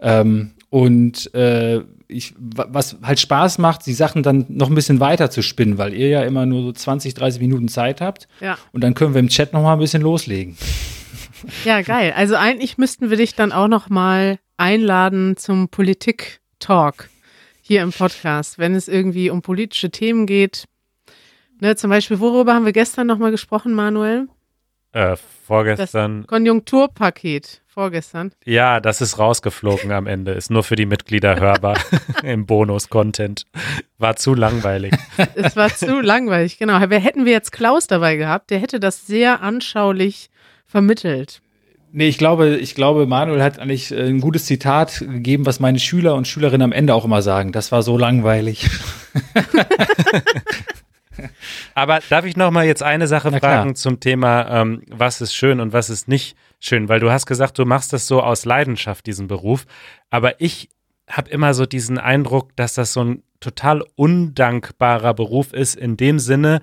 Ähm, 0.00 0.50
und 0.70 1.32
äh, 1.34 1.82
ich, 2.08 2.34
was 2.38 2.96
halt 3.02 3.20
Spaß 3.20 3.58
macht, 3.58 3.86
die 3.86 3.94
Sachen 3.94 4.22
dann 4.22 4.46
noch 4.48 4.68
ein 4.68 4.74
bisschen 4.74 5.00
weiter 5.00 5.30
zu 5.30 5.42
spinnen, 5.42 5.78
weil 5.78 5.94
ihr 5.94 6.08
ja 6.08 6.22
immer 6.22 6.46
nur 6.46 6.62
so 6.62 6.72
20, 6.72 7.14
30 7.14 7.40
Minuten 7.40 7.68
Zeit 7.68 8.00
habt. 8.00 8.28
Ja. 8.40 8.58
Und 8.72 8.82
dann 8.82 8.94
können 8.94 9.14
wir 9.14 9.20
im 9.20 9.28
Chat 9.28 9.52
noch 9.52 9.62
mal 9.62 9.74
ein 9.74 9.78
bisschen 9.78 10.02
loslegen. 10.02 10.56
Ja, 11.66 11.82
geil. 11.82 12.14
Also 12.16 12.36
eigentlich 12.36 12.78
müssten 12.78 13.10
wir 13.10 13.18
dich 13.18 13.34
dann 13.34 13.52
auch 13.52 13.68
noch 13.68 13.90
mal 13.90 14.38
einladen 14.56 15.36
zum 15.36 15.68
Politik-Talk 15.68 17.10
hier 17.60 17.82
im 17.82 17.92
Podcast, 17.92 18.58
wenn 18.58 18.74
es 18.74 18.88
irgendwie 18.88 19.28
um 19.28 19.42
politische 19.42 19.90
Themen 19.90 20.26
geht. 20.26 20.64
Ne, 21.60 21.76
zum 21.76 21.90
Beispiel, 21.90 22.20
worüber 22.20 22.54
haben 22.54 22.64
wir 22.64 22.72
gestern 22.72 23.06
noch 23.06 23.18
mal 23.18 23.30
gesprochen, 23.30 23.74
Manuel? 23.74 24.28
Äh, 24.92 25.16
vorgestern. 25.46 26.22
Das 26.22 26.28
Konjunkturpaket 26.28 27.62
vorgestern. 27.74 28.32
Ja, 28.44 28.80
das 28.80 29.00
ist 29.00 29.18
rausgeflogen 29.18 29.92
am 29.92 30.06
Ende. 30.06 30.32
Ist 30.32 30.50
nur 30.50 30.62
für 30.62 30.76
die 30.76 30.86
Mitglieder 30.86 31.40
hörbar 31.40 31.76
im 32.22 32.46
Bonus-Content. 32.46 33.46
War 33.98 34.16
zu 34.16 34.34
langweilig. 34.34 34.94
Es 35.34 35.56
war 35.56 35.68
zu 35.68 36.00
langweilig, 36.00 36.58
genau. 36.58 36.78
Hätten 36.78 37.24
wir 37.24 37.32
jetzt 37.32 37.52
Klaus 37.52 37.86
dabei 37.86 38.16
gehabt, 38.16 38.50
der 38.50 38.60
hätte 38.60 38.80
das 38.80 39.06
sehr 39.06 39.42
anschaulich 39.42 40.30
vermittelt. 40.66 41.40
Nee, 41.92 42.08
ich 42.08 42.18
glaube, 42.18 42.56
ich 42.56 42.74
glaube, 42.74 43.06
Manuel 43.06 43.42
hat 43.42 43.60
eigentlich 43.60 43.92
äh, 43.92 44.08
ein 44.08 44.20
gutes 44.20 44.46
Zitat 44.46 44.98
gegeben, 44.98 45.46
was 45.46 45.60
meine 45.60 45.78
Schüler 45.78 46.16
und 46.16 46.26
Schülerinnen 46.26 46.62
am 46.62 46.72
Ende 46.72 46.94
auch 46.94 47.04
immer 47.04 47.22
sagen. 47.22 47.52
Das 47.52 47.70
war 47.70 47.82
so 47.82 47.96
langweilig. 47.96 48.68
Aber 51.74 52.00
darf 52.08 52.24
ich 52.24 52.36
noch 52.36 52.50
mal 52.50 52.66
jetzt 52.66 52.82
eine 52.82 53.06
Sache 53.06 53.32
fragen 53.32 53.76
zum 53.76 54.00
Thema, 54.00 54.62
ähm, 54.62 54.82
was 54.90 55.20
ist 55.20 55.34
schön 55.34 55.60
und 55.60 55.72
was 55.72 55.90
ist 55.90 56.08
nicht 56.08 56.36
schön? 56.66 56.88
Weil 56.88 57.00
du 57.00 57.10
hast 57.10 57.26
gesagt, 57.26 57.58
du 57.58 57.64
machst 57.64 57.92
das 57.92 58.06
so 58.06 58.22
aus 58.22 58.44
Leidenschaft, 58.44 59.06
diesen 59.06 59.26
Beruf. 59.26 59.66
Aber 60.10 60.40
ich 60.40 60.70
habe 61.08 61.30
immer 61.30 61.54
so 61.54 61.66
diesen 61.66 61.98
Eindruck, 61.98 62.56
dass 62.56 62.74
das 62.74 62.92
so 62.92 63.04
ein 63.04 63.22
total 63.40 63.84
undankbarer 63.96 65.14
Beruf 65.14 65.52
ist, 65.52 65.76
in 65.76 65.96
dem 65.96 66.18
Sinne, 66.18 66.60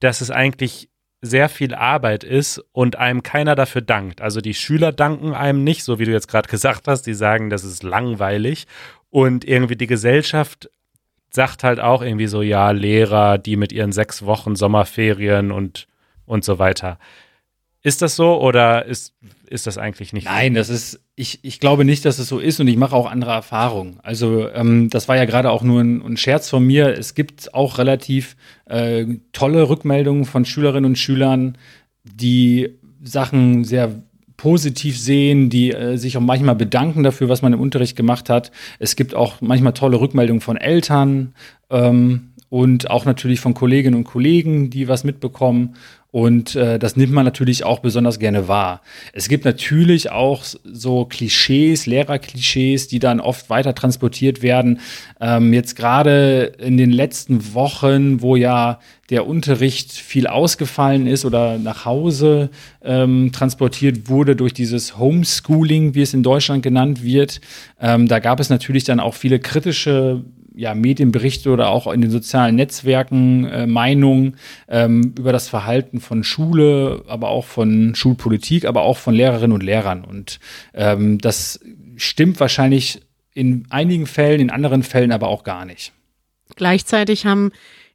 dass 0.00 0.20
es 0.20 0.30
eigentlich 0.30 0.90
sehr 1.20 1.48
viel 1.48 1.74
Arbeit 1.74 2.22
ist 2.22 2.62
und 2.72 2.96
einem 2.96 3.22
keiner 3.22 3.54
dafür 3.54 3.80
dankt. 3.80 4.20
Also 4.20 4.40
die 4.40 4.54
Schüler 4.54 4.92
danken 4.92 5.34
einem 5.34 5.64
nicht, 5.64 5.82
so 5.82 5.98
wie 5.98 6.04
du 6.04 6.12
jetzt 6.12 6.28
gerade 6.28 6.48
gesagt 6.50 6.86
hast, 6.86 7.02
die 7.02 7.14
sagen, 7.14 7.50
das 7.50 7.64
ist 7.64 7.82
langweilig 7.82 8.66
und 9.10 9.44
irgendwie 9.44 9.76
die 9.76 9.86
Gesellschaft 9.86 10.70
sagt 11.30 11.64
halt 11.64 11.80
auch 11.80 12.02
irgendwie 12.02 12.26
so, 12.26 12.42
ja, 12.42 12.70
Lehrer, 12.70 13.38
die 13.38 13.56
mit 13.56 13.72
ihren 13.72 13.92
sechs 13.92 14.24
Wochen 14.24 14.56
Sommerferien 14.56 15.50
und, 15.50 15.86
und 16.24 16.44
so 16.44 16.58
weiter. 16.58 16.98
Ist 17.88 18.02
das 18.02 18.16
so 18.16 18.38
oder 18.38 18.84
ist, 18.84 19.14
ist 19.48 19.66
das 19.66 19.78
eigentlich 19.78 20.12
nicht 20.12 20.26
Nein, 20.26 20.52
so? 20.52 20.58
das 20.58 20.68
ist, 20.68 21.00
ich, 21.16 21.38
ich 21.40 21.58
glaube 21.58 21.86
nicht, 21.86 22.04
dass 22.04 22.18
es 22.18 22.28
so 22.28 22.38
ist 22.38 22.60
und 22.60 22.68
ich 22.68 22.76
mache 22.76 22.94
auch 22.94 23.10
andere 23.10 23.30
Erfahrungen. 23.30 23.98
Also 24.02 24.46
ähm, 24.50 24.90
das 24.90 25.08
war 25.08 25.16
ja 25.16 25.24
gerade 25.24 25.50
auch 25.50 25.62
nur 25.62 25.80
ein, 25.80 26.02
ein, 26.02 26.18
Scherz 26.18 26.50
von 26.50 26.62
mir. 26.66 26.88
Es 26.98 27.14
gibt 27.14 27.54
auch 27.54 27.78
relativ 27.78 28.36
äh, 28.66 29.06
tolle 29.32 29.70
Rückmeldungen 29.70 30.26
von 30.26 30.44
Schülerinnen 30.44 30.84
und 30.84 30.98
Schülern, 30.98 31.56
die 32.04 32.74
Sachen 33.02 33.64
sehr 33.64 34.02
positiv 34.36 35.00
sehen, 35.00 35.48
die 35.48 35.72
äh, 35.72 35.96
sich 35.96 36.18
auch 36.18 36.20
manchmal 36.20 36.56
bedanken 36.56 37.04
dafür, 37.04 37.30
was 37.30 37.40
man 37.40 37.54
im 37.54 37.60
Unterricht 37.60 37.96
gemacht 37.96 38.28
hat. 38.28 38.52
Es 38.78 38.96
gibt 38.96 39.14
auch 39.14 39.40
manchmal 39.40 39.72
tolle 39.72 39.98
Rückmeldungen 39.98 40.42
von 40.42 40.58
Eltern 40.58 41.32
ähm, 41.70 42.32
und 42.50 42.90
auch 42.90 43.06
natürlich 43.06 43.40
von 43.40 43.54
Kolleginnen 43.54 43.96
und 43.96 44.04
Kollegen, 44.04 44.68
die 44.68 44.88
was 44.88 45.04
mitbekommen. 45.04 45.74
Und 46.10 46.56
äh, 46.56 46.78
das 46.78 46.96
nimmt 46.96 47.12
man 47.12 47.26
natürlich 47.26 47.64
auch 47.64 47.80
besonders 47.80 48.18
gerne 48.18 48.48
wahr. 48.48 48.80
Es 49.12 49.28
gibt 49.28 49.44
natürlich 49.44 50.10
auch 50.10 50.42
so 50.42 51.04
Klischees, 51.04 51.84
Lehrerklischees, 51.84 52.88
die 52.88 52.98
dann 52.98 53.20
oft 53.20 53.50
weiter 53.50 53.74
transportiert 53.74 54.40
werden. 54.40 54.80
Ähm, 55.20 55.52
jetzt 55.52 55.76
gerade 55.76 56.54
in 56.58 56.78
den 56.78 56.90
letzten 56.90 57.52
Wochen, 57.52 58.22
wo 58.22 58.36
ja 58.36 58.80
der 59.10 59.26
Unterricht 59.26 59.92
viel 59.92 60.26
ausgefallen 60.26 61.06
ist 61.06 61.26
oder 61.26 61.58
nach 61.58 61.84
Hause 61.84 62.48
ähm, 62.82 63.30
transportiert 63.32 64.08
wurde 64.08 64.34
durch 64.34 64.54
dieses 64.54 64.98
Homeschooling, 64.98 65.94
wie 65.94 66.02
es 66.02 66.14
in 66.14 66.22
Deutschland 66.22 66.62
genannt 66.62 67.02
wird, 67.02 67.42
ähm, 67.80 68.08
da 68.08 68.18
gab 68.18 68.40
es 68.40 68.48
natürlich 68.48 68.84
dann 68.84 69.00
auch 69.00 69.14
viele 69.14 69.40
kritische 69.40 70.24
ja, 70.58 70.74
Medienberichte 70.74 71.50
oder 71.50 71.68
auch 71.68 71.86
in 71.86 72.00
den 72.00 72.10
sozialen 72.10 72.56
Netzwerken 72.56 73.44
äh, 73.44 73.66
Meinungen 73.68 74.36
ähm, 74.66 75.14
über 75.16 75.30
das 75.30 75.48
Verhalten 75.48 76.00
von 76.00 76.24
Schule, 76.24 77.04
aber 77.06 77.28
auch 77.28 77.44
von 77.44 77.94
Schulpolitik, 77.94 78.64
aber 78.64 78.82
auch 78.82 78.96
von 78.96 79.14
Lehrerinnen 79.14 79.52
und 79.52 79.62
Lehrern. 79.62 80.04
Und 80.04 80.40
ähm, 80.74 81.18
das 81.18 81.60
stimmt 81.94 82.40
wahrscheinlich 82.40 83.02
in 83.34 83.66
einigen 83.70 84.06
Fällen, 84.06 84.40
in 84.40 84.50
anderen 84.50 84.82
Fällen 84.82 85.12
aber 85.12 85.28
auch 85.28 85.44
gar 85.44 85.64
nicht. 85.64 85.92
Gleichzeitig 86.56 87.24
haben 87.24 87.52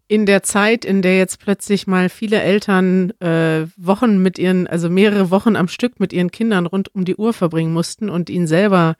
in 0.08 0.26
der 0.26 0.42
Zeit, 0.44 0.86
in 0.86 1.02
der 1.02 1.18
jetzt 1.18 1.40
plötzlich 1.40 1.86
mal 1.86 2.08
viele 2.08 2.42
Eltern 2.42 3.12
äh, 3.20 3.68
Wochen 3.76 4.20
mit 4.20 4.40
ihren, 4.40 4.68
also 4.68 4.90
mehrere 4.90 5.32
Wochen 5.32 5.58
am 5.58 5.68
Stück 5.68 6.00
mit 6.00 6.14
ihren 6.14 6.32
Kindern 6.32 6.66
rund 6.66 6.96
um 6.96 7.04
die 7.04 7.18
Uhr 7.18 7.34
verbringen 7.34 7.74
mussten 7.74 8.10
und 8.10 8.30
ihnen 8.30 8.48
selber 8.48 8.96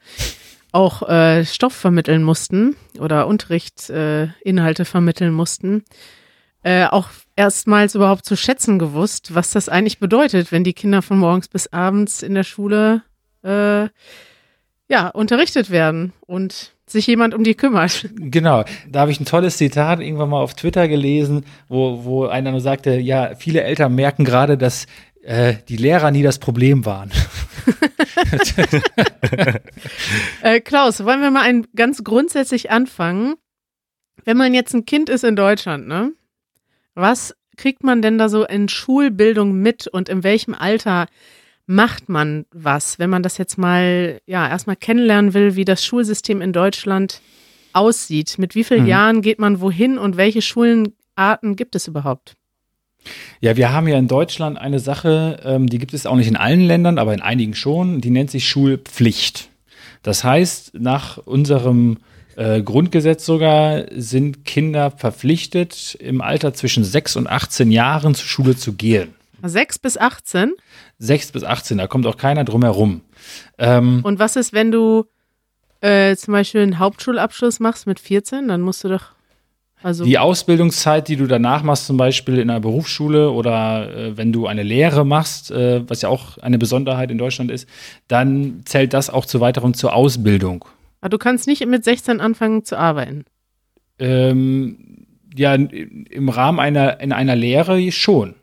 auch 0.74 1.08
äh, 1.08 1.44
Stoff 1.44 1.72
vermitteln 1.72 2.22
mussten 2.24 2.74
oder 2.98 3.28
Unterrichtsinhalte 3.28 4.82
äh, 4.82 4.86
vermitteln 4.86 5.32
mussten, 5.32 5.84
äh, 6.64 6.86
auch 6.86 7.08
erstmals 7.36 7.94
überhaupt 7.94 8.24
zu 8.24 8.36
schätzen 8.36 8.78
gewusst, 8.78 9.34
was 9.34 9.52
das 9.52 9.68
eigentlich 9.68 10.00
bedeutet, 10.00 10.50
wenn 10.50 10.64
die 10.64 10.72
Kinder 10.72 11.00
von 11.00 11.18
morgens 11.18 11.48
bis 11.48 11.72
abends 11.72 12.22
in 12.22 12.34
der 12.34 12.42
Schule 12.42 13.02
äh, 13.44 13.88
ja 14.88 15.08
unterrichtet 15.12 15.70
werden 15.70 16.12
und 16.26 16.72
sich 16.86 17.06
jemand 17.06 17.34
um 17.34 17.44
die 17.44 17.54
kümmert. 17.54 18.08
Genau, 18.16 18.64
da 18.90 19.00
habe 19.00 19.10
ich 19.10 19.20
ein 19.20 19.24
tolles 19.26 19.56
Zitat 19.56 20.00
irgendwann 20.00 20.28
mal 20.28 20.40
auf 20.40 20.54
Twitter 20.54 20.88
gelesen, 20.88 21.44
wo, 21.68 22.04
wo 22.04 22.26
einer 22.26 22.50
nur 22.50 22.60
sagte, 22.60 22.98
ja, 22.98 23.36
viele 23.36 23.62
Eltern 23.62 23.94
merken 23.94 24.24
gerade, 24.24 24.58
dass 24.58 24.86
äh, 25.24 25.56
die 25.68 25.76
Lehrer 25.76 26.10
nie 26.10 26.22
das 26.22 26.38
Problem 26.38 26.84
waren. 26.84 27.10
äh, 30.42 30.60
Klaus, 30.60 31.04
wollen 31.04 31.22
wir 31.22 31.30
mal 31.30 31.42
ein, 31.42 31.66
ganz 31.74 32.04
grundsätzlich 32.04 32.70
anfangen? 32.70 33.34
Wenn 34.24 34.36
man 34.36 34.54
jetzt 34.54 34.74
ein 34.74 34.84
Kind 34.84 35.08
ist 35.08 35.24
in 35.24 35.36
Deutschland, 35.36 35.88
ne? 35.88 36.12
Was 36.94 37.34
kriegt 37.56 37.82
man 37.84 38.02
denn 38.02 38.18
da 38.18 38.28
so 38.28 38.44
in 38.44 38.68
Schulbildung 38.68 39.54
mit 39.54 39.86
und 39.86 40.08
in 40.08 40.22
welchem 40.22 40.54
Alter 40.54 41.06
macht 41.66 42.08
man 42.08 42.44
was, 42.52 42.98
wenn 42.98 43.10
man 43.10 43.22
das 43.22 43.38
jetzt 43.38 43.56
mal, 43.56 44.20
ja, 44.26 44.48
erstmal 44.48 44.76
kennenlernen 44.76 45.34
will, 45.34 45.56
wie 45.56 45.64
das 45.64 45.84
Schulsystem 45.84 46.42
in 46.42 46.52
Deutschland 46.52 47.22
aussieht? 47.72 48.38
Mit 48.38 48.54
wie 48.54 48.64
vielen 48.64 48.82
mhm. 48.82 48.88
Jahren 48.88 49.22
geht 49.22 49.38
man 49.38 49.60
wohin 49.60 49.98
und 49.98 50.16
welche 50.16 50.42
Schulenarten 50.42 51.56
gibt 51.56 51.74
es 51.74 51.88
überhaupt? 51.88 52.36
Ja, 53.40 53.56
wir 53.56 53.72
haben 53.72 53.88
ja 53.88 53.98
in 53.98 54.08
Deutschland 54.08 54.58
eine 54.58 54.78
Sache, 54.78 55.40
ähm, 55.44 55.68
die 55.68 55.78
gibt 55.78 55.94
es 55.94 56.06
auch 56.06 56.16
nicht 56.16 56.28
in 56.28 56.36
allen 56.36 56.62
Ländern, 56.62 56.98
aber 56.98 57.14
in 57.14 57.22
einigen 57.22 57.54
schon, 57.54 58.00
die 58.00 58.10
nennt 58.10 58.30
sich 58.30 58.48
Schulpflicht. 58.48 59.48
Das 60.02 60.24
heißt, 60.24 60.74
nach 60.74 61.18
unserem 61.18 61.98
äh, 62.36 62.62
Grundgesetz 62.62 63.24
sogar 63.24 63.84
sind 63.94 64.44
Kinder 64.44 64.90
verpflichtet, 64.90 65.96
im 66.00 66.20
Alter 66.20 66.54
zwischen 66.54 66.84
6 66.84 67.16
und 67.16 67.26
18 67.28 67.70
Jahren 67.70 68.14
zur 68.14 68.26
Schule 68.26 68.56
zu 68.56 68.74
gehen. 68.74 69.14
6 69.42 69.78
bis 69.78 69.96
18? 69.96 70.52
6 70.98 71.32
bis 71.32 71.44
18, 71.44 71.78
da 71.78 71.86
kommt 71.86 72.06
auch 72.06 72.16
keiner 72.16 72.44
drum 72.44 72.62
herum. 72.62 73.02
Ähm, 73.58 74.00
und 74.02 74.18
was 74.18 74.36
ist, 74.36 74.52
wenn 74.52 74.70
du 74.70 75.04
äh, 75.80 76.16
zum 76.16 76.32
Beispiel 76.32 76.62
einen 76.62 76.78
Hauptschulabschluss 76.78 77.60
machst 77.60 77.86
mit 77.86 78.00
14? 78.00 78.48
Dann 78.48 78.62
musst 78.62 78.84
du 78.84 78.88
doch 78.88 79.12
also 79.84 80.04
die 80.04 80.18
Ausbildungszeit, 80.18 81.08
die 81.08 81.16
du 81.16 81.26
danach 81.26 81.62
machst, 81.62 81.84
zum 81.86 81.98
Beispiel 81.98 82.38
in 82.38 82.48
einer 82.48 82.60
Berufsschule 82.60 83.30
oder 83.30 83.94
äh, 83.94 84.16
wenn 84.16 84.32
du 84.32 84.46
eine 84.46 84.62
Lehre 84.62 85.04
machst, 85.04 85.50
äh, 85.50 85.86
was 85.86 86.00
ja 86.00 86.08
auch 86.08 86.38
eine 86.38 86.56
Besonderheit 86.56 87.10
in 87.10 87.18
Deutschland 87.18 87.50
ist, 87.50 87.68
dann 88.08 88.62
zählt 88.64 88.94
das 88.94 89.10
auch 89.10 89.26
zu 89.26 89.42
weiterem 89.42 89.74
zur 89.74 89.94
Ausbildung. 89.94 90.64
Aber 91.02 91.10
du 91.10 91.18
kannst 91.18 91.46
nicht 91.46 91.66
mit 91.66 91.84
16 91.84 92.22
anfangen 92.22 92.64
zu 92.64 92.78
arbeiten. 92.78 93.26
Ähm, 93.98 95.06
ja, 95.36 95.54
im 95.54 96.28
Rahmen 96.30 96.60
einer, 96.60 97.00
in 97.00 97.12
einer 97.12 97.36
Lehre 97.36 97.92
schon. 97.92 98.36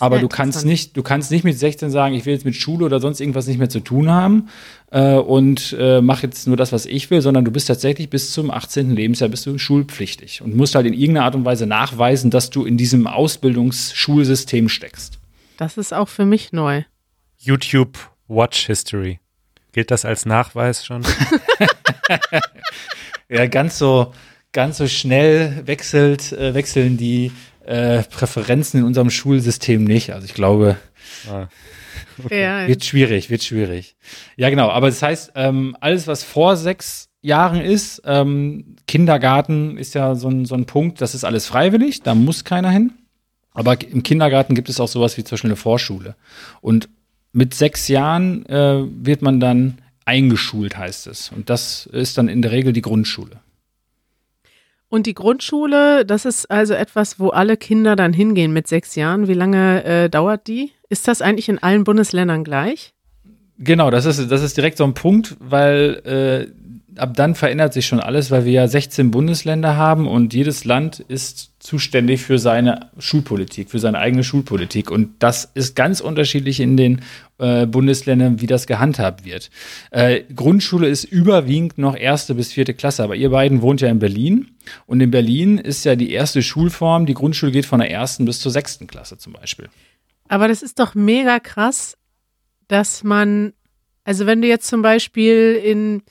Aber 0.00 0.18
du 0.18 0.28
kannst 0.28 0.64
nicht, 0.64 0.96
du 0.96 1.02
kannst 1.02 1.30
nicht 1.30 1.44
mit 1.44 1.58
16 1.58 1.90
sagen, 1.90 2.14
ich 2.14 2.26
will 2.26 2.34
jetzt 2.34 2.44
mit 2.44 2.54
Schule 2.54 2.84
oder 2.84 3.00
sonst 3.00 3.20
irgendwas 3.20 3.46
nicht 3.46 3.58
mehr 3.58 3.68
zu 3.68 3.80
tun 3.80 4.10
haben 4.10 4.48
äh, 4.90 5.14
und 5.14 5.74
äh, 5.78 6.00
mach 6.00 6.22
jetzt 6.22 6.46
nur 6.46 6.56
das, 6.56 6.72
was 6.72 6.86
ich 6.86 7.10
will, 7.10 7.20
sondern 7.20 7.44
du 7.44 7.50
bist 7.50 7.68
tatsächlich 7.68 8.10
bis 8.10 8.32
zum 8.32 8.50
18. 8.50 8.90
Lebensjahr 8.90 9.30
bist 9.30 9.46
du 9.46 9.58
schulpflichtig 9.58 10.42
und 10.42 10.56
musst 10.56 10.74
halt 10.74 10.86
in 10.86 10.94
irgendeiner 10.94 11.26
Art 11.26 11.34
und 11.34 11.44
Weise 11.44 11.66
nachweisen, 11.66 12.30
dass 12.30 12.50
du 12.50 12.64
in 12.64 12.76
diesem 12.76 13.06
Ausbildungsschulsystem 13.06 14.68
steckst. 14.68 15.18
Das 15.56 15.76
ist 15.76 15.92
auch 15.92 16.08
für 16.08 16.24
mich 16.24 16.52
neu. 16.52 16.82
YouTube 17.38 17.98
Watch 18.28 18.66
History. 18.66 19.20
Gilt 19.72 19.90
das 19.90 20.04
als 20.04 20.24
Nachweis 20.24 20.84
schon? 20.84 21.02
ja, 23.28 23.46
ganz 23.46 23.78
so, 23.78 24.12
ganz 24.52 24.78
so 24.78 24.86
schnell 24.86 25.66
wechselt, 25.66 26.32
äh, 26.32 26.54
wechseln 26.54 26.96
die 26.96 27.32
äh, 27.66 28.02
Präferenzen 28.02 28.80
in 28.80 28.86
unserem 28.86 29.10
Schulsystem 29.10 29.84
nicht. 29.84 30.12
Also 30.12 30.26
ich 30.26 30.34
glaube, 30.34 30.76
ah. 31.30 31.48
okay. 32.24 32.68
wird 32.68 32.84
schwierig, 32.84 33.30
wird 33.30 33.42
schwierig. 33.42 33.96
Ja, 34.36 34.50
genau. 34.50 34.70
Aber 34.70 34.88
das 34.88 35.02
heißt, 35.02 35.32
ähm, 35.34 35.76
alles, 35.80 36.06
was 36.06 36.22
vor 36.22 36.56
sechs 36.56 37.08
Jahren 37.22 37.60
ist, 37.60 38.02
ähm, 38.04 38.76
Kindergarten 38.86 39.78
ist 39.78 39.94
ja 39.94 40.14
so 40.14 40.28
ein, 40.28 40.44
so 40.44 40.54
ein 40.54 40.66
Punkt, 40.66 41.00
das 41.00 41.14
ist 41.14 41.24
alles 41.24 41.46
freiwillig, 41.46 42.02
da 42.02 42.14
muss 42.14 42.44
keiner 42.44 42.70
hin. 42.70 42.92
Aber 43.52 43.80
im 43.80 44.02
Kindergarten 44.02 44.54
gibt 44.54 44.68
es 44.68 44.80
auch 44.80 44.88
sowas 44.88 45.16
wie 45.16 45.24
zum 45.24 45.36
Beispiel 45.36 45.50
eine 45.50 45.56
Vorschule. 45.56 46.16
Und 46.60 46.88
mit 47.32 47.54
sechs 47.54 47.88
Jahren 47.88 48.44
äh, 48.46 48.84
wird 48.84 49.22
man 49.22 49.40
dann 49.40 49.78
eingeschult, 50.04 50.76
heißt 50.76 51.06
es. 51.06 51.30
Und 51.30 51.50
das 51.50 51.86
ist 51.86 52.18
dann 52.18 52.28
in 52.28 52.42
der 52.42 52.50
Regel 52.52 52.72
die 52.72 52.82
Grundschule. 52.82 53.40
Und 54.88 55.06
die 55.06 55.14
Grundschule, 55.14 56.04
das 56.04 56.24
ist 56.24 56.50
also 56.50 56.74
etwas, 56.74 57.18
wo 57.18 57.28
alle 57.28 57.56
Kinder 57.56 57.96
dann 57.96 58.12
hingehen 58.12 58.52
mit 58.52 58.68
sechs 58.68 58.94
Jahren. 58.94 59.26
Wie 59.28 59.34
lange 59.34 59.84
äh, 59.84 60.08
dauert 60.08 60.46
die? 60.46 60.72
Ist 60.88 61.08
das 61.08 61.20
eigentlich 61.20 61.48
in 61.48 61.62
allen 61.62 61.84
Bundesländern 61.84 62.44
gleich? 62.44 62.94
Genau, 63.58 63.90
das 63.90 64.04
ist, 64.04 64.30
das 64.30 64.42
ist 64.42 64.56
direkt 64.56 64.78
so 64.78 64.84
ein 64.84 64.94
Punkt, 64.94 65.36
weil 65.40 66.02
äh, 66.04 66.52
ab 66.96 67.14
dann 67.14 67.34
verändert 67.34 67.72
sich 67.72 67.86
schon 67.86 68.00
alles, 68.00 68.30
weil 68.30 68.44
wir 68.44 68.52
ja 68.52 68.68
16 68.68 69.10
Bundesländer 69.10 69.76
haben 69.76 70.06
und 70.06 70.34
jedes 70.34 70.64
Land 70.64 71.00
ist 71.00 71.52
zuständig 71.58 72.22
für 72.22 72.38
seine 72.38 72.90
Schulpolitik, 72.98 73.70
für 73.70 73.78
seine 73.78 73.98
eigene 73.98 74.24
Schulpolitik. 74.24 74.90
Und 74.90 75.14
das 75.20 75.50
ist 75.54 75.74
ganz 75.74 76.00
unterschiedlich 76.00 76.60
in 76.60 76.76
den 76.76 77.02
äh, 77.38 77.66
Bundesländern, 77.66 78.40
wie 78.40 78.46
das 78.46 78.66
gehandhabt 78.66 79.24
wird. 79.24 79.50
Äh, 79.90 80.22
Grundschule 80.34 80.88
ist 80.88 81.04
überwiegend 81.04 81.78
noch 81.78 81.96
erste 81.96 82.34
bis 82.34 82.52
vierte 82.52 82.74
Klasse, 82.74 83.02
aber 83.02 83.16
ihr 83.16 83.30
beiden 83.30 83.62
wohnt 83.62 83.80
ja 83.80 83.88
in 83.88 83.98
Berlin. 83.98 84.50
Und 84.86 85.00
in 85.00 85.10
Berlin 85.10 85.58
ist 85.58 85.84
ja 85.84 85.96
die 85.96 86.12
erste 86.12 86.42
Schulform, 86.42 87.06
die 87.06 87.14
Grundschule 87.14 87.52
geht 87.52 87.66
von 87.66 87.80
der 87.80 87.90
ersten 87.90 88.24
bis 88.24 88.40
zur 88.40 88.52
sechsten 88.52 88.86
Klasse 88.86 89.18
zum 89.18 89.32
Beispiel. 89.32 89.68
Aber 90.28 90.48
das 90.48 90.62
ist 90.62 90.78
doch 90.78 90.94
mega 90.94 91.38
krass, 91.40 91.96
dass 92.68 93.04
man, 93.04 93.52
also 94.04 94.26
wenn 94.26 94.42
du 94.42 94.48
jetzt 94.48 94.68
zum 94.68 94.82
Beispiel 94.82 95.60
in 95.62 96.02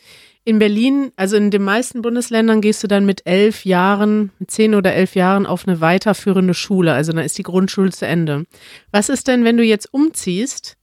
in 0.46 0.60
Berlin, 0.60 1.12
also 1.16 1.38
in 1.38 1.52
den 1.52 1.64
meisten 1.64 2.02
Bundesländern, 2.02 2.60
gehst 2.60 2.84
du 2.84 2.88
dann 2.88 3.06
mit 3.06 3.26
elf 3.26 3.66
Jahren, 3.66 4.32
mit 4.40 4.52
zehn 4.52 4.76
oder 4.76 4.94
elf 4.94 5.16
Jahren 5.16 5.46
auf 5.46 5.68
eine 5.68 5.80
weiterführende 5.80 6.54
Schule. 6.54 6.94
Also 6.94 7.14
dann 7.14 7.24
ist 7.24 7.38
die 7.38 7.44
Grundschule 7.44 7.92
zu 7.92 8.06
Ende. 8.06 8.46
Was 8.92 9.10
ist 9.10 9.28
denn, 9.28 9.46
wenn 9.46 9.58
du 9.58 9.64
jetzt 9.64 9.94
umziehst 9.94 10.76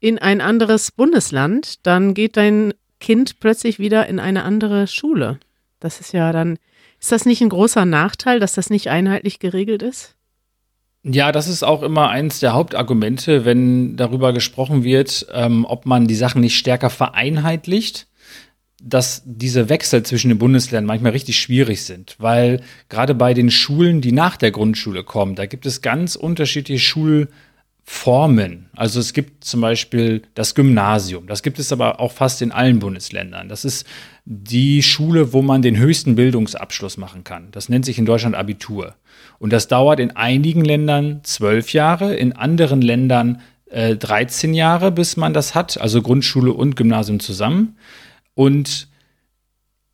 in 0.00 0.18
ein 0.18 0.40
anderes 0.40 0.92
Bundesland? 0.92 1.86
Dann 1.86 2.12
geht 2.12 2.36
dein 2.36 2.74
Kind 3.00 3.40
plötzlich 3.40 3.78
wieder 3.78 4.06
in 4.06 4.20
eine 4.20 4.44
andere 4.44 4.86
Schule. 4.86 5.38
Das 5.80 6.00
ist 6.00 6.12
ja 6.12 6.32
dann, 6.32 6.58
ist 7.00 7.12
das 7.12 7.24
nicht 7.24 7.40
ein 7.40 7.48
großer 7.48 7.86
Nachteil, 7.86 8.40
dass 8.40 8.54
das 8.54 8.68
nicht 8.68 8.88
einheitlich 8.88 9.38
geregelt 9.38 9.82
ist? 9.82 10.16
Ja, 11.04 11.32
das 11.32 11.48
ist 11.48 11.62
auch 11.62 11.82
immer 11.82 12.10
eins 12.10 12.40
der 12.40 12.52
Hauptargumente, 12.52 13.46
wenn 13.46 13.96
darüber 13.96 14.34
gesprochen 14.34 14.84
wird, 14.84 15.26
ähm, 15.32 15.64
ob 15.64 15.86
man 15.86 16.08
die 16.08 16.16
Sachen 16.16 16.42
nicht 16.42 16.58
stärker 16.58 16.90
vereinheitlicht 16.90 18.08
dass 18.80 19.22
diese 19.24 19.68
Wechsel 19.68 20.04
zwischen 20.04 20.28
den 20.28 20.38
Bundesländern 20.38 20.86
manchmal 20.86 21.12
richtig 21.12 21.40
schwierig 21.40 21.82
sind, 21.82 22.14
weil 22.18 22.60
gerade 22.88 23.14
bei 23.14 23.34
den 23.34 23.50
Schulen, 23.50 24.00
die 24.00 24.12
nach 24.12 24.36
der 24.36 24.52
Grundschule 24.52 25.02
kommen, 25.02 25.34
da 25.34 25.46
gibt 25.46 25.66
es 25.66 25.82
ganz 25.82 26.14
unterschiedliche 26.14 26.78
Schulformen. 26.78 28.66
Also 28.76 29.00
es 29.00 29.12
gibt 29.12 29.42
zum 29.44 29.60
Beispiel 29.62 30.22
das 30.34 30.54
Gymnasium, 30.54 31.26
das 31.26 31.42
gibt 31.42 31.58
es 31.58 31.72
aber 31.72 31.98
auch 31.98 32.12
fast 32.12 32.40
in 32.40 32.52
allen 32.52 32.78
Bundesländern. 32.78 33.48
Das 33.48 33.64
ist 33.64 33.84
die 34.24 34.82
Schule, 34.84 35.32
wo 35.32 35.42
man 35.42 35.60
den 35.60 35.76
höchsten 35.76 36.14
Bildungsabschluss 36.14 36.98
machen 36.98 37.24
kann. 37.24 37.48
Das 37.50 37.68
nennt 37.68 37.84
sich 37.84 37.98
in 37.98 38.06
Deutschland 38.06 38.36
Abitur. 38.36 38.94
Und 39.40 39.52
das 39.52 39.66
dauert 39.66 39.98
in 39.98 40.14
einigen 40.14 40.64
Ländern 40.64 41.20
zwölf 41.24 41.72
Jahre, 41.72 42.14
in 42.14 42.32
anderen 42.32 42.80
Ländern 42.80 43.40
äh, 43.70 43.96
13 43.96 44.54
Jahre, 44.54 44.92
bis 44.92 45.16
man 45.16 45.34
das 45.34 45.56
hat, 45.56 45.80
also 45.80 46.00
Grundschule 46.00 46.52
und 46.52 46.76
Gymnasium 46.76 47.18
zusammen. 47.18 47.76
Und 48.38 48.86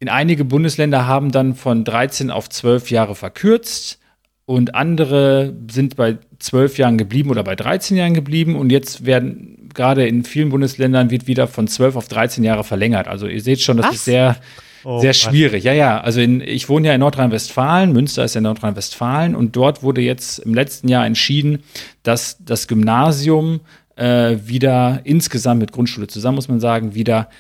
in 0.01 0.11
einige 0.11 0.45
Bundesländer 0.45 1.07
haben 1.07 1.33
dann 1.33 1.55
von 1.55 1.83
13 1.83 2.31
auf 2.31 2.51
12 2.51 2.91
Jahre 2.91 3.15
verkürzt 3.15 4.01
und 4.45 4.75
andere 4.75 5.55
sind 5.71 5.97
bei 5.97 6.19
12 6.41 6.77
Jahren 6.77 6.99
geblieben 6.99 7.31
oder 7.31 7.43
bei 7.43 7.57
13 7.57 7.97
Jahren 7.97 8.13
geblieben 8.13 8.55
und 8.55 8.69
jetzt 8.69 9.07
werden 9.07 9.71
gerade 9.73 10.07
in 10.07 10.25
vielen 10.25 10.51
Bundesländern 10.51 11.09
wird 11.09 11.27
wieder 11.27 11.49
von 11.49 11.69
12 11.69 11.97
auf 11.97 12.07
13 12.09 12.45
Jahre 12.45 12.65
verlängert. 12.65 13.09
Also 13.09 13.27
ihr 13.29 13.41
seht 13.41 13.63
schon, 13.63 13.79
das 13.79 13.87
Was? 13.87 13.95
ist 13.95 14.05
sehr 14.05 14.37
oh, 14.85 15.01
sehr 15.01 15.15
schwierig. 15.15 15.65
Ja, 15.65 15.73
ja, 15.73 16.03
also 16.03 16.21
in, 16.21 16.43
ich 16.43 16.69
wohne 16.69 16.89
ja 16.89 16.93
in 16.93 17.01
Nordrhein-Westfalen, 17.01 17.95
Münster 17.95 18.27
ist 18.27 18.35
ja 18.35 18.43
Nordrhein-Westfalen 18.43 19.35
und 19.35 19.57
dort 19.57 19.83
wurde 19.83 20.03
jetzt 20.03 20.41
im 20.41 20.53
letzten 20.53 20.89
Jahr 20.89 21.07
entschieden, 21.07 21.63
dass 22.03 22.37
das 22.45 22.69
Gymnasium 22.69 23.61
äh, 23.97 24.37
wieder 24.45 25.01
insgesamt 25.05 25.61
mit 25.61 25.73
Grundschule 25.73 26.09
zusammen, 26.09 26.35
muss 26.35 26.49
man 26.49 26.61
sagen, 26.61 26.95
wieder 26.95 27.31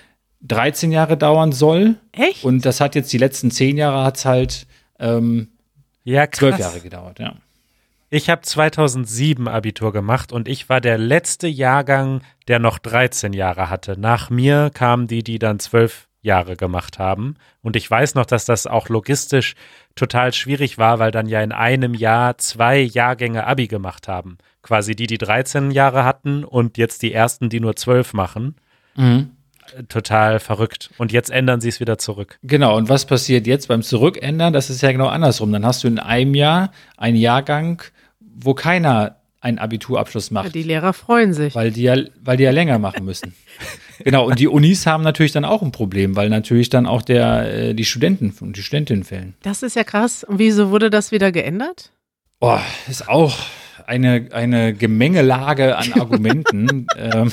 13 0.44 0.92
Jahre 0.92 1.16
dauern 1.16 1.52
soll. 1.52 1.96
Echt? 2.12 2.44
Und 2.44 2.64
das 2.64 2.80
hat 2.80 2.94
jetzt 2.94 3.12
die 3.12 3.18
letzten 3.18 3.50
10 3.50 3.76
Jahre 3.76 4.04
hat 4.04 4.16
es 4.16 4.24
halt 4.24 4.66
ähm, 4.98 5.48
ja, 6.04 6.30
12 6.30 6.58
Jahre 6.58 6.80
gedauert, 6.80 7.18
ja. 7.18 7.34
Ich 8.10 8.30
habe 8.30 8.42
2007 8.42 9.48
Abitur 9.48 9.92
gemacht 9.92 10.32
und 10.32 10.46
ich 10.46 10.68
war 10.68 10.80
der 10.80 10.98
letzte 10.98 11.48
Jahrgang, 11.48 12.22
der 12.46 12.60
noch 12.60 12.78
13 12.78 13.32
Jahre 13.32 13.70
hatte. 13.70 13.98
Nach 13.98 14.30
mir 14.30 14.70
kamen 14.72 15.08
die, 15.08 15.24
die 15.24 15.40
dann 15.40 15.58
12 15.58 16.06
Jahre 16.20 16.56
gemacht 16.56 16.98
haben. 17.00 17.34
Und 17.60 17.74
ich 17.74 17.90
weiß 17.90 18.14
noch, 18.14 18.24
dass 18.24 18.44
das 18.44 18.66
auch 18.66 18.88
logistisch 18.88 19.54
total 19.96 20.32
schwierig 20.32 20.78
war, 20.78 21.00
weil 21.00 21.10
dann 21.10 21.26
ja 21.26 21.42
in 21.42 21.50
einem 21.52 21.92
Jahr 21.92 22.38
zwei 22.38 22.78
Jahrgänge 22.78 23.46
Abi 23.46 23.66
gemacht 23.66 24.06
haben. 24.06 24.38
Quasi 24.62 24.94
die, 24.94 25.08
die 25.08 25.18
13 25.18 25.72
Jahre 25.72 26.04
hatten 26.04 26.44
und 26.44 26.78
jetzt 26.78 27.02
die 27.02 27.12
ersten, 27.12 27.48
die 27.48 27.60
nur 27.60 27.74
12 27.74 28.12
machen. 28.12 28.54
Mhm 28.94 29.33
total 29.88 30.40
verrückt. 30.40 30.90
Und 30.98 31.12
jetzt 31.12 31.30
ändern 31.30 31.60
sie 31.60 31.68
es 31.68 31.80
wieder 31.80 31.98
zurück. 31.98 32.38
Genau, 32.42 32.76
und 32.76 32.88
was 32.88 33.06
passiert 33.06 33.46
jetzt 33.46 33.68
beim 33.68 33.82
Zurückändern? 33.82 34.52
Das 34.52 34.70
ist 34.70 34.82
ja 34.82 34.92
genau 34.92 35.08
andersrum. 35.08 35.52
Dann 35.52 35.64
hast 35.64 35.84
du 35.84 35.88
in 35.88 35.98
einem 35.98 36.34
Jahr 36.34 36.70
einen 36.96 37.16
Jahrgang, 37.16 37.82
wo 38.20 38.54
keiner 38.54 39.16
einen 39.40 39.58
Abiturabschluss 39.58 40.30
macht. 40.30 40.46
Ja, 40.46 40.52
die 40.52 40.62
Lehrer 40.62 40.94
freuen 40.94 41.34
sich. 41.34 41.54
Weil 41.54 41.70
die 41.70 41.82
ja, 41.82 41.96
weil 42.22 42.38
die 42.38 42.44
ja 42.44 42.50
länger 42.50 42.78
machen 42.78 43.04
müssen. 43.04 43.34
genau, 44.02 44.26
und 44.26 44.38
die 44.38 44.48
Unis 44.48 44.86
haben 44.86 45.04
natürlich 45.04 45.32
dann 45.32 45.44
auch 45.44 45.60
ein 45.60 45.70
Problem, 45.70 46.16
weil 46.16 46.30
natürlich 46.30 46.70
dann 46.70 46.86
auch 46.86 47.02
der, 47.02 47.52
äh, 47.52 47.74
die 47.74 47.84
Studenten 47.84 48.34
und 48.40 48.56
die 48.56 48.62
Studentinnen 48.62 49.04
fehlen. 49.04 49.34
Das 49.42 49.62
ist 49.62 49.76
ja 49.76 49.84
krass. 49.84 50.24
Und 50.24 50.38
wieso 50.38 50.70
wurde 50.70 50.88
das 50.88 51.12
wieder 51.12 51.30
geändert? 51.30 51.90
Oh, 52.40 52.58
ist 52.88 53.06
auch 53.06 53.38
eine, 53.86 54.28
eine 54.32 54.72
Gemengelage 54.72 55.76
an 55.76 55.92
Argumenten. 55.92 56.86
ähm, 56.96 57.30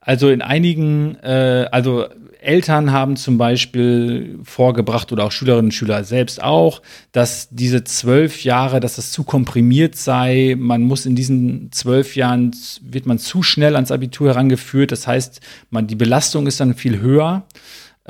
also 0.00 0.30
in 0.30 0.42
einigen, 0.42 1.16
äh, 1.16 1.68
also 1.70 2.06
Eltern 2.40 2.90
haben 2.90 3.16
zum 3.16 3.36
Beispiel 3.36 4.38
vorgebracht 4.44 5.12
oder 5.12 5.24
auch 5.24 5.32
Schülerinnen 5.32 5.66
und 5.66 5.72
Schüler 5.72 6.04
selbst 6.04 6.42
auch, 6.42 6.80
dass 7.12 7.48
diese 7.50 7.84
zwölf 7.84 8.44
Jahre, 8.44 8.80
dass 8.80 8.96
das 8.96 9.12
zu 9.12 9.24
komprimiert 9.24 9.94
sei. 9.94 10.56
Man 10.58 10.82
muss 10.82 11.04
in 11.04 11.16
diesen 11.16 11.70
zwölf 11.70 12.16
Jahren, 12.16 12.56
wird 12.80 13.04
man 13.04 13.18
zu 13.18 13.42
schnell 13.42 13.74
ans 13.74 13.92
Abitur 13.92 14.28
herangeführt. 14.28 14.90
Das 14.90 15.06
heißt, 15.06 15.40
man, 15.68 15.86
die 15.86 15.96
Belastung 15.96 16.46
ist 16.46 16.60
dann 16.60 16.74
viel 16.74 17.00
höher 17.00 17.44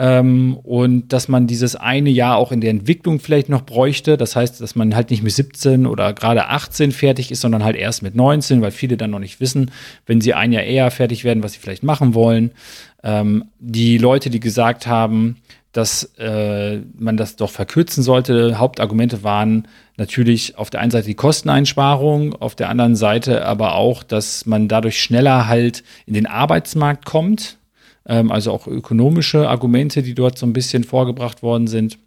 ähm, 0.01 0.57
und 0.63 1.13
dass 1.13 1.29
man 1.29 1.47
dieses 1.47 1.77
eine 1.77 2.09
Jahr 2.09 2.39
auch 2.39 2.53
in 2.53 2.63
der 2.63 2.71
Entwicklung 2.71 3.21
vielleicht 3.21 3.51
noch 3.51 3.61
bräuchte. 3.61 4.17
Das 4.17 4.35
heißt, 4.35 4.59
dass 4.59 4.75
man 4.75 4.95
halt 4.97 5.11
nicht 5.11 5.23
mit 5.23 5.33
17 5.33 5.87
oder 5.87 6.15
gerade 6.15 6.47
18 6.47 6.91
fertig 6.93 7.31
ist, 7.31 7.43
sondern 7.43 7.63
halt 7.63 7.77
erst 7.77 8.03
mit 8.03 8.15
19, 8.15 8.63
weil 8.63 8.71
viele 8.71 8.97
dann 8.97 9.11
noch 9.11 9.19
nicht 9.19 9.41
wissen, 9.41 9.71
wenn 10.07 10.23
sie 10.23 10.33
ein 10.33 10.53
Jahr 10.53 10.63
eher 10.63 10.91
fertig 10.91 11.25
werden, 11.25 11.43
was 11.43 11.53
sie 11.53 11.59
vielleicht 11.59 11.83
machen 11.83 12.15
wollen. 12.15 12.53
Ähm, 13.03 13.45
die 13.59 13.99
Leute, 13.99 14.31
die 14.31 14.41
gesagt 14.41 14.87
haben, 14.87 15.37
dass 15.73 16.05
äh, 16.19 16.79
man 16.99 17.19
das 17.19 17.37
doch 17.37 17.51
verkürzen 17.51 18.03
sollte. 18.03 18.59
Hauptargumente 18.59 19.23
waren 19.23 19.69
natürlich 19.99 20.57
auf 20.57 20.71
der 20.71 20.81
einen 20.81 20.91
Seite 20.91 21.09
die 21.09 21.15
Kosteneinsparung, 21.15 22.35
auf 22.37 22.55
der 22.55 22.71
anderen 22.71 22.97
Seite 22.97 23.45
aber 23.45 23.75
auch, 23.75 24.03
dass 24.03 24.47
man 24.47 24.67
dadurch 24.67 24.99
schneller 24.99 25.47
halt 25.47 25.85
in 26.07 26.15
den 26.15 26.27
Arbeitsmarkt 26.27 27.05
kommt 27.05 27.60
ähm, 28.11 28.31
also 28.31 28.53
auch 28.53 28.67
ökonomische 28.67 29.49
Argumente, 29.49 30.03
die 30.03 30.15
dort 30.15 30.37
so 30.37 30.45
ein 30.45 30.53
bisschen 30.53 30.85
vorgebracht 30.85 31.43
worden 31.43 31.69
sind. 31.69 31.99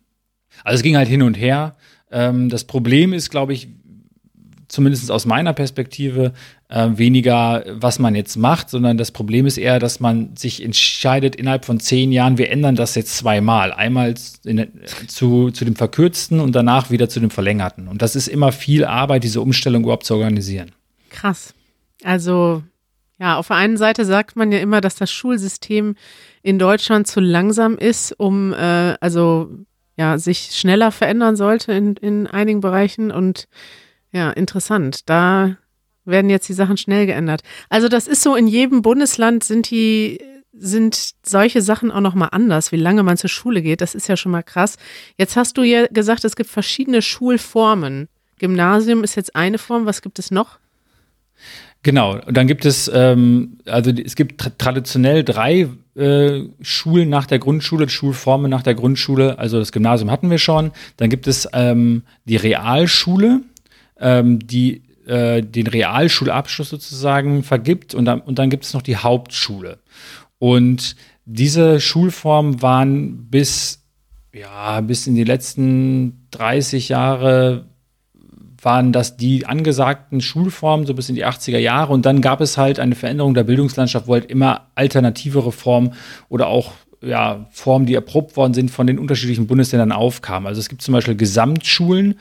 Also 0.63 0.75
es 0.75 0.83
ging 0.83 0.97
halt 0.97 1.07
hin 1.07 1.23
und 1.23 1.35
her. 1.35 1.75
Ähm, 2.11 2.49
das 2.49 2.65
Problem 2.65 3.13
ist, 3.13 3.29
glaube 3.29 3.53
ich, 3.53 3.69
zumindest 4.67 5.09
aus 5.11 5.25
meiner 5.25 5.53
Perspektive, 5.53 6.33
äh, 6.67 6.89
weniger, 6.95 7.63
was 7.69 7.99
man 7.99 8.15
jetzt 8.15 8.35
macht, 8.35 8.69
sondern 8.69 8.97
das 8.97 9.11
Problem 9.11 9.45
ist 9.45 9.57
eher, 9.57 9.79
dass 9.79 9.99
man 9.99 10.35
sich 10.35 10.61
entscheidet, 10.61 11.35
innerhalb 11.35 11.63
von 11.63 11.79
zehn 11.79 12.11
Jahren, 12.11 12.37
wir 12.37 12.49
ändern 12.49 12.75
das 12.75 12.95
jetzt 12.95 13.15
zweimal. 13.15 13.71
Einmal 13.71 14.15
in, 14.43 14.67
zu, 15.07 15.51
zu 15.51 15.63
dem 15.63 15.75
verkürzten 15.75 16.39
und 16.39 16.53
danach 16.53 16.91
wieder 16.91 17.07
zu 17.07 17.21
dem 17.21 17.29
verlängerten. 17.29 17.87
Und 17.87 18.01
das 18.01 18.15
ist 18.15 18.27
immer 18.27 18.51
viel 18.51 18.83
Arbeit, 18.83 19.23
diese 19.23 19.39
Umstellung 19.39 19.83
überhaupt 19.83 20.05
zu 20.05 20.15
organisieren. 20.15 20.71
Krass. 21.09 21.53
Also, 22.03 22.63
ja, 23.23 23.37
auf 23.37 23.47
der 23.47 23.55
einen 23.55 23.77
Seite 23.77 24.03
sagt 24.03 24.35
man 24.35 24.51
ja 24.51 24.59
immer, 24.59 24.81
dass 24.81 24.95
das 24.95 25.09
Schulsystem 25.09 25.95
in 26.41 26.59
Deutschland 26.59 27.07
zu 27.07 27.21
langsam 27.21 27.77
ist, 27.77 28.11
um, 28.19 28.51
äh, 28.51 28.97
also, 28.99 29.49
ja, 29.95 30.17
sich 30.17 30.49
schneller 30.51 30.91
verändern 30.91 31.37
sollte 31.37 31.71
in, 31.71 31.95
in 31.95 32.27
einigen 32.27 32.59
Bereichen 32.59 33.11
und 33.11 33.47
ja, 34.11 34.29
interessant. 34.31 35.09
Da 35.09 35.55
werden 36.03 36.29
jetzt 36.29 36.49
die 36.49 36.53
Sachen 36.53 36.75
schnell 36.75 37.05
geändert. 37.05 37.43
Also 37.69 37.87
das 37.87 38.09
ist 38.09 38.23
so, 38.23 38.35
in 38.35 38.45
jedem 38.45 38.81
Bundesland 38.81 39.45
sind 39.45 39.71
die, 39.71 40.19
sind 40.51 41.11
solche 41.23 41.61
Sachen 41.61 41.91
auch 41.91 42.01
nochmal 42.01 42.29
anders, 42.33 42.73
wie 42.73 42.77
lange 42.77 43.03
man 43.03 43.15
zur 43.15 43.29
Schule 43.29 43.61
geht. 43.61 43.79
Das 43.79 43.95
ist 43.95 44.09
ja 44.09 44.17
schon 44.17 44.33
mal 44.33 44.43
krass. 44.43 44.75
Jetzt 45.17 45.37
hast 45.37 45.57
du 45.57 45.63
ja 45.63 45.87
gesagt, 45.87 46.25
es 46.25 46.35
gibt 46.35 46.49
verschiedene 46.49 47.01
Schulformen. 47.01 48.09
Gymnasium 48.37 49.01
ist 49.01 49.15
jetzt 49.15 49.33
eine 49.33 49.59
Form. 49.59 49.85
Was 49.85 50.01
gibt 50.01 50.19
es 50.19 50.29
noch? 50.29 50.59
Genau, 51.83 52.17
und 52.25 52.37
dann 52.37 52.47
gibt 52.47 52.65
es, 52.65 52.89
ähm, 52.93 53.57
also 53.65 53.91
es 53.91 54.15
gibt 54.15 54.39
tra 54.39 54.51
traditionell 54.57 55.25
drei 55.25 55.67
äh, 55.95 56.43
Schulen 56.61 57.09
nach 57.09 57.25
der 57.25 57.39
Grundschule, 57.39 57.89
Schulformen 57.89 58.49
nach 58.49 58.63
der 58.63 58.73
Grundschule. 58.73 59.37
Also 59.37 59.59
das 59.59 59.73
Gymnasium 59.73 60.09
hatten 60.09 60.29
wir 60.29 60.37
schon. 60.37 60.71
Dann 60.95 61.09
gibt 61.09 61.27
es 61.27 61.47
ähm, 61.51 62.03
die 62.23 62.37
Realschule, 62.37 63.41
ähm, 63.99 64.39
die 64.39 64.83
äh, 65.05 65.41
den 65.41 65.67
Realschulabschluss 65.67 66.69
sozusagen 66.69 67.43
vergibt 67.43 67.93
und 67.93 68.05
dann, 68.05 68.21
und 68.21 68.39
dann 68.39 68.49
gibt 68.49 68.63
es 68.63 68.73
noch 68.73 68.81
die 68.81 68.95
Hauptschule. 68.95 69.79
Und 70.39 70.95
diese 71.25 71.81
Schulformen 71.81 72.61
waren 72.61 73.29
bis, 73.29 73.83
ja, 74.33 74.79
bis 74.79 75.05
in 75.05 75.15
die 75.15 75.25
letzten 75.25 76.27
30 76.31 76.87
Jahre 76.89 77.65
waren 78.63 78.91
das 78.91 79.17
die 79.17 79.45
angesagten 79.45 80.21
Schulformen, 80.21 80.85
so 80.85 80.93
bis 80.93 81.09
in 81.09 81.15
die 81.15 81.25
80er 81.25 81.57
Jahre. 81.57 81.93
Und 81.93 82.05
dann 82.05 82.21
gab 82.21 82.41
es 82.41 82.57
halt 82.57 82.79
eine 82.79 82.95
Veränderung 82.95 83.33
der 83.33 83.43
Bildungslandschaft, 83.43 84.07
wo 84.07 84.13
halt 84.13 84.29
immer 84.29 84.67
alternativere 84.75 85.51
Formen 85.51 85.93
oder 86.29 86.47
auch 86.47 86.71
ja, 87.01 87.45
Formen, 87.51 87.85
die 87.85 87.95
erprobt 87.95 88.37
worden 88.37 88.53
sind, 88.53 88.71
von 88.71 88.87
den 88.87 88.97
unterschiedlichen 88.97 89.47
Bundesländern 89.47 89.91
aufkamen. 89.91 90.47
Also 90.47 90.59
es 90.59 90.69
gibt 90.69 90.81
zum 90.81 90.93
Beispiel 90.93 91.15
Gesamtschulen, 91.15 92.15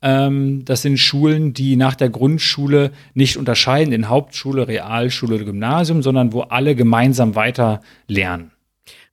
ähm, 0.00 0.64
das 0.64 0.82
sind 0.82 0.98
Schulen, 0.98 1.54
die 1.54 1.76
nach 1.76 1.96
der 1.96 2.08
Grundschule 2.08 2.92
nicht 3.14 3.36
unterscheiden 3.36 3.92
in 3.92 4.08
Hauptschule, 4.08 4.68
Realschule 4.68 5.36
oder 5.36 5.44
Gymnasium, 5.44 6.02
sondern 6.02 6.32
wo 6.32 6.42
alle 6.42 6.74
gemeinsam 6.76 7.34
weiter 7.34 7.80
lernen. 8.06 8.52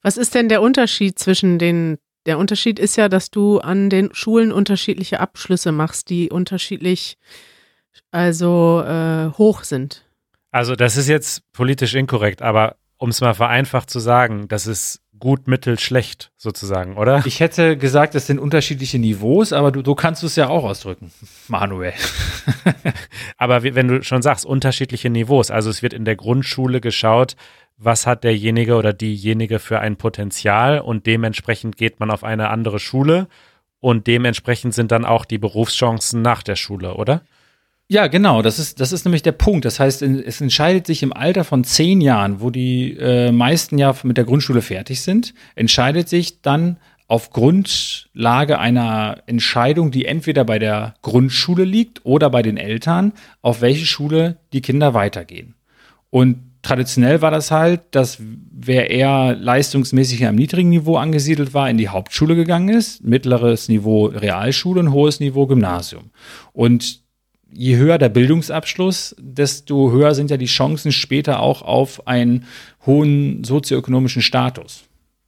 Was 0.04 0.18
ist 0.18 0.36
denn 0.36 0.50
der 0.50 0.62
Unterschied 0.62 1.18
zwischen 1.18 1.58
den 1.58 1.98
der 2.26 2.38
Unterschied 2.38 2.80
ist 2.80 2.96
ja, 2.96 3.10
dass 3.10 3.32
du 3.32 3.60
an 3.60 3.90
den 3.90 4.14
Schulen 4.14 4.52
unterschiedliche 4.52 5.20
Abschlüsse 5.20 5.72
machst, 5.72 6.10
die 6.10 6.30
unterschiedlich 6.30 7.18
also 8.12 8.84
äh, 8.86 9.32
hoch 9.38 9.64
sind. 9.64 10.06
Also 10.52 10.76
das 10.76 10.98
ist 10.98 11.08
jetzt 11.08 11.42
politisch 11.52 11.96
inkorrekt, 11.96 12.42
aber 12.42 12.78
um 12.98 13.10
es 13.10 13.22
mal 13.22 13.34
vereinfacht 13.34 13.90
zu 13.90 14.00
sagen, 14.00 14.48
das 14.48 14.68
ist 14.68 15.02
gut, 15.20 15.48
mittel, 15.48 15.80
schlecht 15.80 16.32
sozusagen, 16.38 16.98
oder? 16.98 17.24
Ich 17.26 17.40
hätte 17.40 17.78
gesagt, 17.78 18.16
es 18.16 18.28
sind 18.28 18.40
unterschiedliche 18.40 19.00
Niveaus, 19.00 19.54
aber 19.54 19.72
du, 19.72 19.82
du 19.82 19.96
kannst 19.96 20.24
es 20.24 20.36
ja 20.36 20.50
auch 20.50 20.64
ausdrücken, 20.64 21.12
Manuel. 21.48 21.94
aber 23.38 23.64
wenn 23.64 23.88
du 23.88 24.04
schon 24.04 24.22
sagst, 24.22 24.46
unterschiedliche 24.46 25.10
Niveaus, 25.10 25.52
also 25.52 25.70
es 25.70 25.82
wird 25.82 25.94
in 25.94 26.06
der 26.06 26.16
Grundschule 26.16 26.82
geschaut, 26.82 27.36
was 27.78 28.08
hat 28.08 28.24
derjenige 28.24 28.76
oder 28.76 28.94
diejenige 28.94 29.60
für 29.60 29.80
ein 29.80 29.98
Potenzial 29.98 30.80
und 30.80 31.06
dementsprechend 31.06 31.78
geht 31.78 32.00
man 32.00 32.10
auf 32.12 32.24
eine 32.24 32.50
andere 32.50 32.80
Schule 32.80 33.28
und 33.80 34.08
dementsprechend 34.08 34.74
sind 34.74 34.92
dann 34.92 35.06
auch 35.06 35.26
die 35.26 35.38
Berufschancen 35.38 36.22
nach 36.22 36.42
der 36.42 36.56
Schule, 36.56 36.96
oder? 36.96 37.22
Ja, 37.88 38.08
genau, 38.08 38.42
das 38.42 38.58
ist, 38.58 38.80
das 38.80 38.92
ist 38.92 39.06
nämlich 39.06 39.22
der 39.22 39.32
Punkt. 39.32 39.64
Das 39.64 39.80
heißt, 39.80 40.02
es 40.02 40.42
entscheidet 40.42 40.88
sich 40.88 41.04
im 41.04 41.14
Alter 41.14 41.44
von 41.44 41.64
zehn 41.64 42.02
Jahren, 42.02 42.42
wo 42.42 42.50
die 42.50 42.98
äh, 42.98 43.32
meisten 43.32 43.78
ja 43.78 43.94
mit 44.02 44.18
der 44.18 44.24
Grundschule 44.24 44.64
fertig 44.64 45.02
sind, 45.02 45.36
entscheidet 45.54 46.10
sich 46.10 46.42
dann 46.42 46.78
auf 47.08 47.30
Grundlage 47.30 48.58
einer 48.58 49.22
Entscheidung, 49.28 49.92
die 49.92 50.06
entweder 50.06 50.44
bei 50.44 50.58
der 50.58 50.96
Grundschule 51.04 51.64
liegt 51.64 52.04
oder 52.04 52.32
bei 52.32 52.42
den 52.42 52.58
Eltern, 52.58 53.14
auf 53.44 53.62
welche 53.62 53.86
Schule 53.86 54.38
die 54.52 54.62
Kinder 54.62 54.96
weitergehen. 54.96 55.54
Und 56.10 56.38
traditionell 56.64 57.22
war 57.22 57.30
das 57.30 57.52
halt, 57.52 57.82
dass 57.92 58.18
wer 58.20 58.90
eher 58.90 59.36
leistungsmäßig 59.36 60.26
am 60.26 60.34
niedrigen 60.34 60.70
Niveau 60.70 60.98
angesiedelt 60.98 61.54
war, 61.54 61.70
in 61.70 61.78
die 61.78 61.90
Hauptschule 61.90 62.36
gegangen 62.36 62.70
ist, 62.70 63.04
mittleres 63.04 63.70
Niveau 63.70 64.06
Realschule 64.08 64.80
und 64.80 64.92
hohes 64.92 65.20
Niveau 65.20 65.46
Gymnasium. 65.46 66.10
Und 66.54 67.05
je 67.56 67.78
höher 67.78 67.98
der 67.98 68.10
Bildungsabschluss, 68.10 69.16
desto 69.20 69.92
höher 69.92 70.14
sind 70.14 70.30
ja 70.30 70.38
die 70.38 70.46
Chancen 70.46 70.92
später 70.92 71.40
auch 71.40 71.62
auf 71.62 72.08
einen 72.08 72.46
hohen 72.86 73.44
sozioökonomischen 73.44 74.22
Status. 74.22 74.84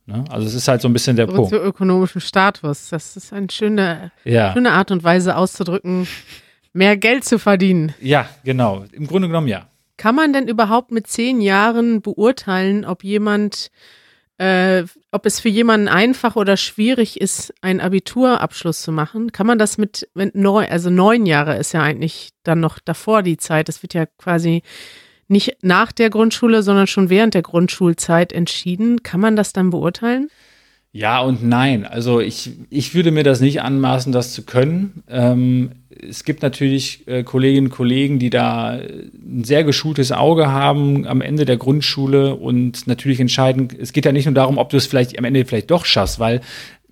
Ne? 0.05 0.23
Also 0.29 0.47
es 0.47 0.53
ist 0.53 0.67
halt 0.67 0.81
so 0.81 0.87
ein 0.87 0.93
bisschen 0.93 1.15
der 1.15 1.27
Punkt. 1.27 1.49
Sozioökonomischen 1.49 2.21
Status, 2.21 2.89
das 2.89 3.17
ist 3.17 3.33
eine 3.33 3.47
schöne, 3.49 4.11
ja. 4.23 4.53
schöne 4.53 4.71
Art 4.71 4.91
und 4.91 5.03
Weise 5.03 5.35
auszudrücken, 5.35 6.07
mehr 6.73 6.97
Geld 6.97 7.23
zu 7.23 7.39
verdienen. 7.39 7.93
Ja, 8.01 8.29
genau. 8.43 8.85
Im 8.91 9.07
Grunde 9.07 9.27
genommen 9.27 9.47
ja. 9.47 9.67
Kann 9.97 10.15
man 10.15 10.31
denn 10.31 10.47
überhaupt 10.47 10.91
mit 10.91 11.07
zehn 11.07 11.41
Jahren 11.41 12.01
beurteilen, 12.01 12.85
ob 12.85 13.03
jemand 13.03 13.71
äh, 14.37 14.83
ob 15.11 15.25
es 15.25 15.39
für 15.39 15.49
jemanden 15.49 15.87
einfach 15.87 16.35
oder 16.35 16.57
schwierig 16.57 17.19
ist, 17.19 17.53
einen 17.61 17.81
Abiturabschluss 17.81 18.81
zu 18.81 18.91
machen. 18.91 19.31
Kann 19.31 19.47
man 19.47 19.57
das 19.57 19.77
mit, 19.77 20.07
mit 20.13 20.35
neun, 20.35 20.65
also 20.65 20.89
neun 20.89 21.25
Jahre 21.25 21.57
ist 21.57 21.73
ja 21.73 21.81
eigentlich 21.81 22.31
dann 22.43 22.59
noch 22.59 22.79
davor 22.79 23.23
die 23.23 23.37
Zeit. 23.37 23.67
Das 23.67 23.81
wird 23.81 23.93
ja 23.93 24.05
quasi 24.05 24.61
nicht 25.27 25.57
nach 25.61 25.91
der 25.91 26.09
Grundschule, 26.09 26.63
sondern 26.63 26.87
schon 26.87 27.09
während 27.09 27.33
der 27.33 27.41
Grundschulzeit 27.41 28.31
entschieden. 28.31 29.03
Kann 29.03 29.19
man 29.19 29.35
das 29.35 29.53
dann 29.53 29.71
beurteilen? 29.71 30.29
Ja 30.97 31.21
und 31.21 31.43
nein. 31.43 31.85
Also 31.85 32.21
ich, 32.21 32.53
ich 32.71 32.95
würde 32.95 33.11
mir 33.11 33.23
das 33.23 33.39
nicht 33.39 33.61
anmaßen, 33.61 34.11
das 34.11 34.33
zu 34.33 34.41
können. 34.45 35.03
Ähm, 35.07 35.73
es 35.91 36.23
gibt 36.23 36.41
natürlich 36.41 37.07
äh, 37.07 37.21
Kolleginnen 37.21 37.67
und 37.67 37.71
Kollegen, 37.71 38.17
die 38.17 38.31
da 38.31 38.69
ein 38.71 39.43
sehr 39.43 39.63
geschultes 39.63 40.11
Auge 40.11 40.51
haben 40.51 41.05
am 41.05 41.21
Ende 41.21 41.45
der 41.45 41.57
Grundschule 41.57 42.33
und 42.33 42.87
natürlich 42.87 43.19
entscheiden, 43.19 43.67
es 43.79 43.93
geht 43.93 44.05
ja 44.05 44.11
nicht 44.11 44.25
nur 44.25 44.33
darum, 44.33 44.57
ob 44.57 44.71
du 44.71 44.77
es 44.77 44.87
vielleicht 44.87 45.15
am 45.19 45.25
Ende 45.25 45.45
vielleicht 45.45 45.69
doch 45.69 45.85
schaffst, 45.85 46.19
weil 46.19 46.41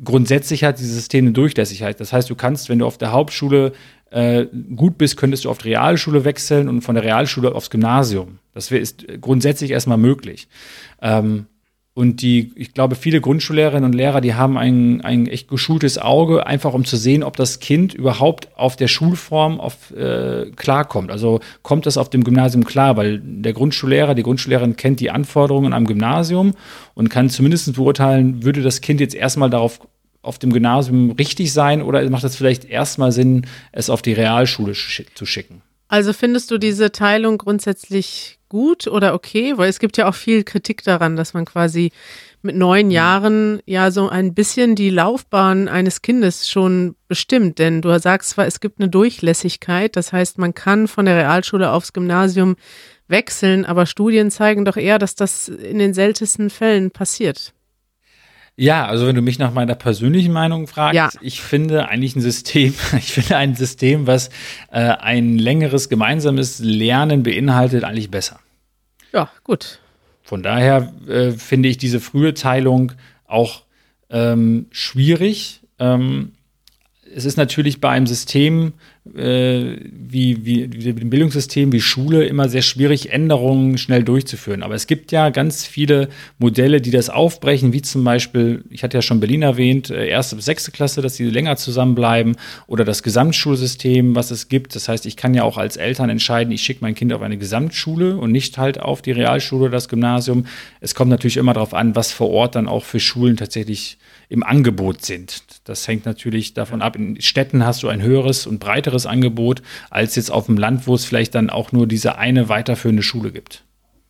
grundsätzlich 0.03 0.63
hat 0.63 0.77
dieses 0.77 0.93
System 0.93 1.25
eine 1.25 1.33
Durchlässigkeit. 1.33 1.99
Das 1.99 2.13
heißt, 2.13 2.29
du 2.29 2.35
kannst, 2.35 2.69
wenn 2.69 2.77
du 2.77 2.85
auf 2.85 2.99
der 2.99 3.11
Hauptschule 3.11 3.71
äh, 4.11 4.45
gut 4.75 4.99
bist, 4.99 5.17
könntest 5.17 5.45
du 5.45 5.49
auf 5.49 5.57
die 5.57 5.69
Realschule 5.69 6.25
wechseln 6.25 6.69
und 6.69 6.81
von 6.81 6.93
der 6.93 7.03
Realschule 7.03 7.55
aufs 7.55 7.71
Gymnasium. 7.71 8.37
Das 8.53 8.69
ist 8.69 9.03
grundsätzlich 9.19 9.71
erstmal 9.71 9.97
möglich. 9.97 10.47
Ähm, 11.01 11.47
und 11.95 12.21
die, 12.21 12.51
ich 12.55 12.73
glaube, 12.73 12.95
viele 12.95 13.21
Grundschullehrerinnen 13.21 13.85
und 13.85 13.95
Lehrer, 13.95 14.19
die 14.19 14.33
haben 14.33 14.57
ein, 14.57 14.99
ein 14.99 15.27
echt 15.27 15.47
geschultes 15.47 15.97
Auge, 15.97 16.45
einfach 16.45 16.73
um 16.73 16.83
zu 16.83 16.97
sehen, 16.97 17.23
ob 17.23 17.37
das 17.37 17.61
Kind 17.61 17.93
überhaupt 17.93 18.49
auf 18.57 18.75
der 18.75 18.89
Schulform 18.89 19.61
auf, 19.61 19.91
äh, 19.91 20.51
klarkommt. 20.57 21.09
Also 21.09 21.39
kommt 21.63 21.85
das 21.85 21.97
auf 21.97 22.09
dem 22.09 22.25
Gymnasium 22.25 22.65
klar, 22.65 22.97
weil 22.97 23.21
der 23.23 23.53
Grundschullehrer, 23.53 24.13
die 24.13 24.23
Grundschullehrerin 24.23 24.75
kennt 24.75 24.99
die 24.99 25.09
Anforderungen 25.09 25.71
am 25.71 25.85
Gymnasium 25.85 26.53
und 26.95 27.07
kann 27.07 27.29
zumindest 27.29 27.73
beurteilen, 27.75 28.43
würde 28.43 28.61
das 28.61 28.81
Kind 28.81 28.99
jetzt 28.99 29.15
erstmal 29.15 29.49
darauf 29.49 29.79
auf 30.21 30.37
dem 30.37 30.51
Gymnasium 30.51 31.11
richtig 31.11 31.53
sein 31.53 31.81
oder 31.81 32.07
macht 32.09 32.25
es 32.25 32.35
vielleicht 32.35 32.65
erstmal 32.65 33.13
Sinn, 33.13 33.47
es 33.71 33.89
auf 33.89 34.01
die 34.01 34.11
Realschule 34.11 34.73
zu 34.73 35.25
schicken? 35.25 35.61
Also 35.87 36.11
findest 36.11 36.51
du 36.51 36.57
diese 36.57 36.91
Teilung 36.91 37.37
grundsätzlich 37.37 38.37
gut 38.49 38.87
oder 38.87 39.13
okay? 39.13 39.57
Weil 39.57 39.69
es 39.69 39.79
gibt 39.79 39.97
ja 39.97 40.07
auch 40.07 40.15
viel 40.15 40.43
Kritik 40.43 40.83
daran, 40.83 41.15
dass 41.15 41.33
man 41.33 41.45
quasi 41.45 41.91
mit 42.41 42.55
neun 42.55 42.91
Jahren 42.91 43.61
ja 43.65 43.91
so 43.91 44.07
ein 44.07 44.33
bisschen 44.33 44.75
die 44.75 44.89
Laufbahn 44.89 45.67
eines 45.67 46.01
Kindes 46.01 46.49
schon 46.49 46.95
bestimmt. 47.07 47.59
Denn 47.59 47.81
du 47.81 47.99
sagst 47.99 48.31
zwar, 48.31 48.45
es 48.45 48.59
gibt 48.59 48.79
eine 48.79 48.89
Durchlässigkeit, 48.89 49.95
das 49.95 50.13
heißt, 50.13 50.37
man 50.37 50.53
kann 50.53 50.87
von 50.87 51.05
der 51.05 51.17
Realschule 51.17 51.71
aufs 51.71 51.91
Gymnasium 51.91 52.55
wechseln, 53.07 53.65
aber 53.65 53.85
Studien 53.85 54.31
zeigen 54.31 54.65
doch 54.65 54.77
eher, 54.77 54.99
dass 54.99 55.15
das 55.15 55.47
in 55.47 55.79
den 55.79 55.93
seltensten 55.93 56.49
Fällen 56.49 56.91
passiert. 56.91 57.53
Ja, 58.57 58.85
also 58.85 59.05
wenn 59.05 59.15
du 59.15 59.21
mich 59.21 59.37
nach 59.37 59.53
meiner 59.53 59.75
persönlichen 59.75 60.31
Meinung 60.31 60.67
fragst, 60.67 60.95
ja. 60.95 61.09
ich 61.19 61.41
finde 61.41 61.89
eigentlich 61.89 62.15
ein 62.15 62.21
System, 62.21 62.73
ich 62.97 63.11
finde 63.11 63.35
ein 63.37 63.55
System, 63.55 64.07
was 64.07 64.29
äh, 64.71 64.79
ein 64.79 65.37
längeres 65.37 65.89
gemeinsames 65.89 66.59
Lernen 66.59 67.23
beinhaltet, 67.23 67.83
eigentlich 67.83 68.11
besser. 68.11 68.39
Ja, 69.11 69.29
gut. 69.43 69.79
von 70.23 70.43
daher 70.43 70.93
äh, 71.07 71.31
finde 71.31 71.69
ich 71.69 71.77
diese 71.77 71.99
frühe 71.99 72.33
Teilung 72.33 72.93
auch 73.27 73.63
ähm, 74.09 74.67
schwierig. 74.71 75.61
Ähm, 75.79 76.33
es 77.13 77.25
ist 77.25 77.37
natürlich 77.37 77.79
bei 77.79 77.89
einem 77.89 78.07
System 78.07 78.73
äh, 79.13 79.77
wie, 79.91 80.45
wie, 80.45 80.69
wie 80.73 80.93
dem 80.93 81.09
Bildungssystem, 81.09 81.71
wie 81.71 81.81
Schule, 81.81 82.25
immer 82.25 82.49
sehr 82.49 82.63
schwierig, 82.63 83.11
Änderungen 83.11 83.77
schnell 83.77 84.03
durchzuführen. 84.03 84.63
Aber 84.63 84.73
es 84.73 84.87
gibt 84.87 85.11
ja 85.11 85.29
ganz 85.29 85.65
viele 85.65 86.09
Modelle, 86.39 86.81
die 86.81 86.91
das 86.91 87.09
aufbrechen, 87.09 87.71
wie 87.71 87.81
zum 87.81 88.03
Beispiel, 88.03 88.63
ich 88.69 88.83
hatte 88.83 88.97
ja 88.97 89.01
schon 89.01 89.19
Berlin 89.19 89.43
erwähnt, 89.43 89.89
äh, 89.91 90.07
erste 90.07 90.35
bis 90.35 90.45
sechste 90.45 90.71
Klasse, 90.71 91.01
dass 91.01 91.15
sie 91.15 91.25
länger 91.25 91.55
zusammenbleiben 91.55 92.35
oder 92.67 92.83
das 92.83 93.03
Gesamtschulsystem, 93.03 94.15
was 94.15 94.31
es 94.31 94.47
gibt. 94.49 94.75
Das 94.75 94.89
heißt, 94.89 95.05
ich 95.05 95.17
kann 95.17 95.33
ja 95.33 95.43
auch 95.43 95.57
als 95.57 95.77
Eltern 95.77 96.09
entscheiden, 96.09 96.51
ich 96.51 96.63
schicke 96.63 96.79
mein 96.81 96.95
Kind 96.95 97.13
auf 97.13 97.21
eine 97.21 97.37
Gesamtschule 97.37 98.17
und 98.17 98.31
nicht 98.31 98.57
halt 98.57 98.79
auf 98.79 99.01
die 99.01 99.11
Realschule 99.11 99.65
oder 99.65 99.73
das 99.73 99.87
Gymnasium. 99.87 100.45
Es 100.81 100.95
kommt 100.95 101.11
natürlich 101.11 101.37
immer 101.37 101.53
darauf 101.53 101.73
an, 101.73 101.95
was 101.95 102.11
vor 102.11 102.31
Ort 102.31 102.55
dann 102.55 102.67
auch 102.67 102.83
für 102.83 102.99
Schulen 102.99 103.37
tatsächlich 103.37 103.97
im 104.29 104.43
Angebot 104.43 105.03
sind. 105.05 105.43
Das 105.65 105.87
hängt 105.87 106.05
natürlich 106.05 106.53
davon 106.53 106.81
ab. 106.81 106.95
In 106.95 107.21
Städten 107.21 107.65
hast 107.65 107.83
du 107.83 107.87
ein 107.87 108.01
höheres 108.01 108.47
und 108.47 108.59
breiteres 108.59 109.05
Angebot 109.05 109.61
als 109.89 110.15
jetzt 110.15 110.31
auf 110.31 110.47
dem 110.47 110.57
Land, 110.57 110.87
wo 110.87 110.95
es 110.95 111.05
vielleicht 111.05 111.35
dann 111.35 111.49
auch 111.49 111.71
nur 111.71 111.87
diese 111.87 112.17
eine 112.17 112.49
weiterführende 112.49 113.03
Schule 113.03 113.31
gibt. 113.31 113.63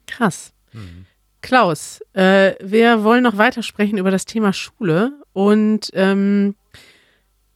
Krass. 0.07 0.53
Mhm. 0.73 1.05
Klaus, 1.41 1.99
äh, 2.13 2.53
wir 2.59 3.03
wollen 3.03 3.21
noch 3.21 3.37
weitersprechen 3.37 3.99
über 3.99 4.09
das 4.09 4.25
Thema 4.25 4.51
Schule 4.51 5.13
und 5.31 5.91
ähm, 5.93 6.55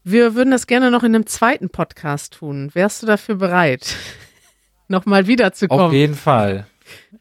wir 0.04 0.36
würden 0.36 0.52
das 0.52 0.68
gerne 0.68 0.92
noch 0.92 1.04
in 1.04 1.16
einem 1.16 1.26
zweiten 1.26 1.70
Podcast 1.70 2.36
tun. 2.36 2.70
Wärst 2.74 3.02
du 3.02 3.08
dafür 3.08 3.36
bereit, 3.36 3.96
nochmal 4.88 5.26
wiederzukommen? 5.26 5.88
Auf 5.88 5.94
jeden 5.94 6.16
Fall. 6.16 6.68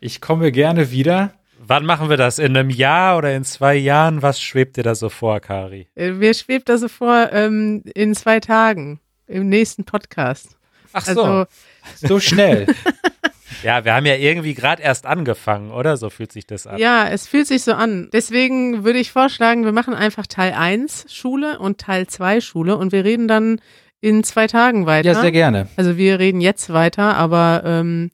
Ich 0.01 0.21
komme 0.21 0.53
gerne 0.53 0.91
wieder. 0.91 1.33
Wann 1.71 1.85
machen 1.85 2.09
wir 2.09 2.17
das? 2.17 2.39
In 2.39 2.57
einem 2.57 2.71
Jahr 2.71 3.19
oder 3.19 3.37
in 3.37 3.45
zwei 3.45 3.75
Jahren? 3.75 4.23
Was 4.23 4.41
schwebt 4.41 4.79
dir 4.79 4.83
da 4.85 4.95
so 4.95 5.11
vor, 5.11 5.39
Kari? 5.41 5.87
Äh, 5.97 6.13
mir 6.13 6.33
schwebt 6.33 6.71
da 6.71 6.79
so 6.79 6.89
vor, 6.89 7.29
ähm, 7.31 7.83
in 7.95 8.15
zwei 8.15 8.41
Tagen 8.41 9.01
im 9.27 9.51
nächsten 9.51 9.85
Podcast. 9.85 10.57
Ach 10.95 11.05
so, 11.05 11.23
also, 11.23 11.47
so 11.97 12.21
schnell. 12.21 12.69
ja, 13.63 13.85
wir 13.85 13.93
haben 13.93 14.07
ja 14.07 14.15
irgendwie 14.15 14.55
gerade 14.55 14.83
erst 14.83 15.05
angefangen, 15.05 15.71
oder? 15.71 15.99
So 15.99 16.09
fühlt 16.09 16.33
sich 16.33 16.47
das 16.47 16.67
an. 16.67 16.79
Ja, 16.79 17.07
es 17.07 17.29
fühlt 17.29 17.47
sich 17.47 17.65
so 17.65 17.75
an. 17.75 18.09
Deswegen 18.15 18.85
würde 18.85 18.99
ich 18.99 19.13
vorschlagen, 19.13 19.67
wir 19.67 19.73
machen 19.73 19.93
einfach 19.93 20.27
Teil 20.27 20.55
1 20.55 21.05
Schule 21.13 21.59
und 21.59 21.77
Teil 21.77 22.07
2 22.07 22.41
Schule 22.41 22.79
und 22.79 22.93
wir 22.93 23.05
reden 23.05 23.29
dann 23.29 23.61
in 24.01 24.25
zwei 24.25 24.47
Tagen 24.47 24.87
weiter. 24.87 25.13
Ja, 25.13 25.21
sehr 25.21 25.33
gerne. 25.33 25.69
Also 25.77 25.99
wir 25.99 26.19
reden 26.19 26.41
jetzt 26.41 26.73
weiter, 26.73 27.15
aber 27.15 27.61
ähm, 27.67 28.11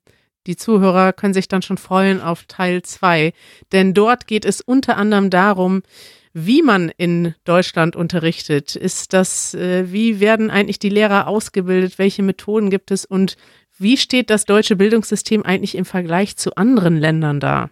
die 0.47 0.57
Zuhörer 0.57 1.13
können 1.13 1.35
sich 1.35 1.49
dann 1.49 1.63
schon 1.63 1.79
freuen 1.79 2.21
auf 2.21 2.45
Teil 2.45 2.83
2. 2.83 3.33
Denn 3.73 3.95
dort 3.95 4.27
geht 4.27 4.45
es 4.45 4.61
unter 4.61 4.97
anderem 4.97 5.31
darum, 5.31 5.83
wie 6.33 6.63
man 6.63 6.91
in 6.97 7.35
Deutschland 7.45 7.97
unterrichtet. 7.97 8.77
Ist 8.77 9.13
das, 9.13 9.55
äh, 9.55 9.93
wie 9.93 10.21
werden 10.21 10.51
eigentlich 10.51 10.81
die 10.81 10.89
Lehrer 10.89 11.29
ausgebildet? 11.29 11.99
Welche 11.99 12.23
Methoden 12.23 12.71
gibt 12.71 12.91
es? 12.91 13.05
Und 13.05 13.37
wie 13.79 13.97
steht 13.97 14.31
das 14.31 14.45
deutsche 14.45 14.77
Bildungssystem 14.77 15.45
eigentlich 15.45 15.77
im 15.77 15.85
Vergleich 15.85 16.37
zu 16.37 16.57
anderen 16.57 16.97
Ländern 16.99 17.41
da? 17.41 17.71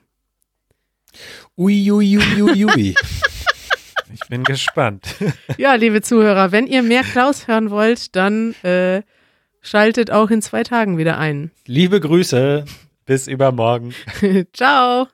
Ui, 1.56 1.90
ui, 1.90 2.18
ui, 2.18 2.42
ui, 2.42 2.64
ui. 2.64 2.94
Ich 4.14 4.28
bin 4.28 4.44
gespannt. 4.44 5.06
Ja, 5.56 5.74
liebe 5.74 6.02
Zuhörer, 6.02 6.52
wenn 6.52 6.66
ihr 6.66 6.82
mehr 6.82 7.02
Klaus 7.02 7.48
hören 7.48 7.70
wollt, 7.70 8.14
dann 8.14 8.54
äh, 8.62 9.02
schaltet 9.62 10.10
auch 10.10 10.30
in 10.30 10.42
zwei 10.42 10.62
Tagen 10.62 10.98
wieder 10.98 11.18
ein. 11.18 11.50
Liebe 11.66 12.00
Grüße. 12.00 12.64
Bis 13.06 13.26
übermorgen. 13.26 13.94
Ciao. 14.52 15.08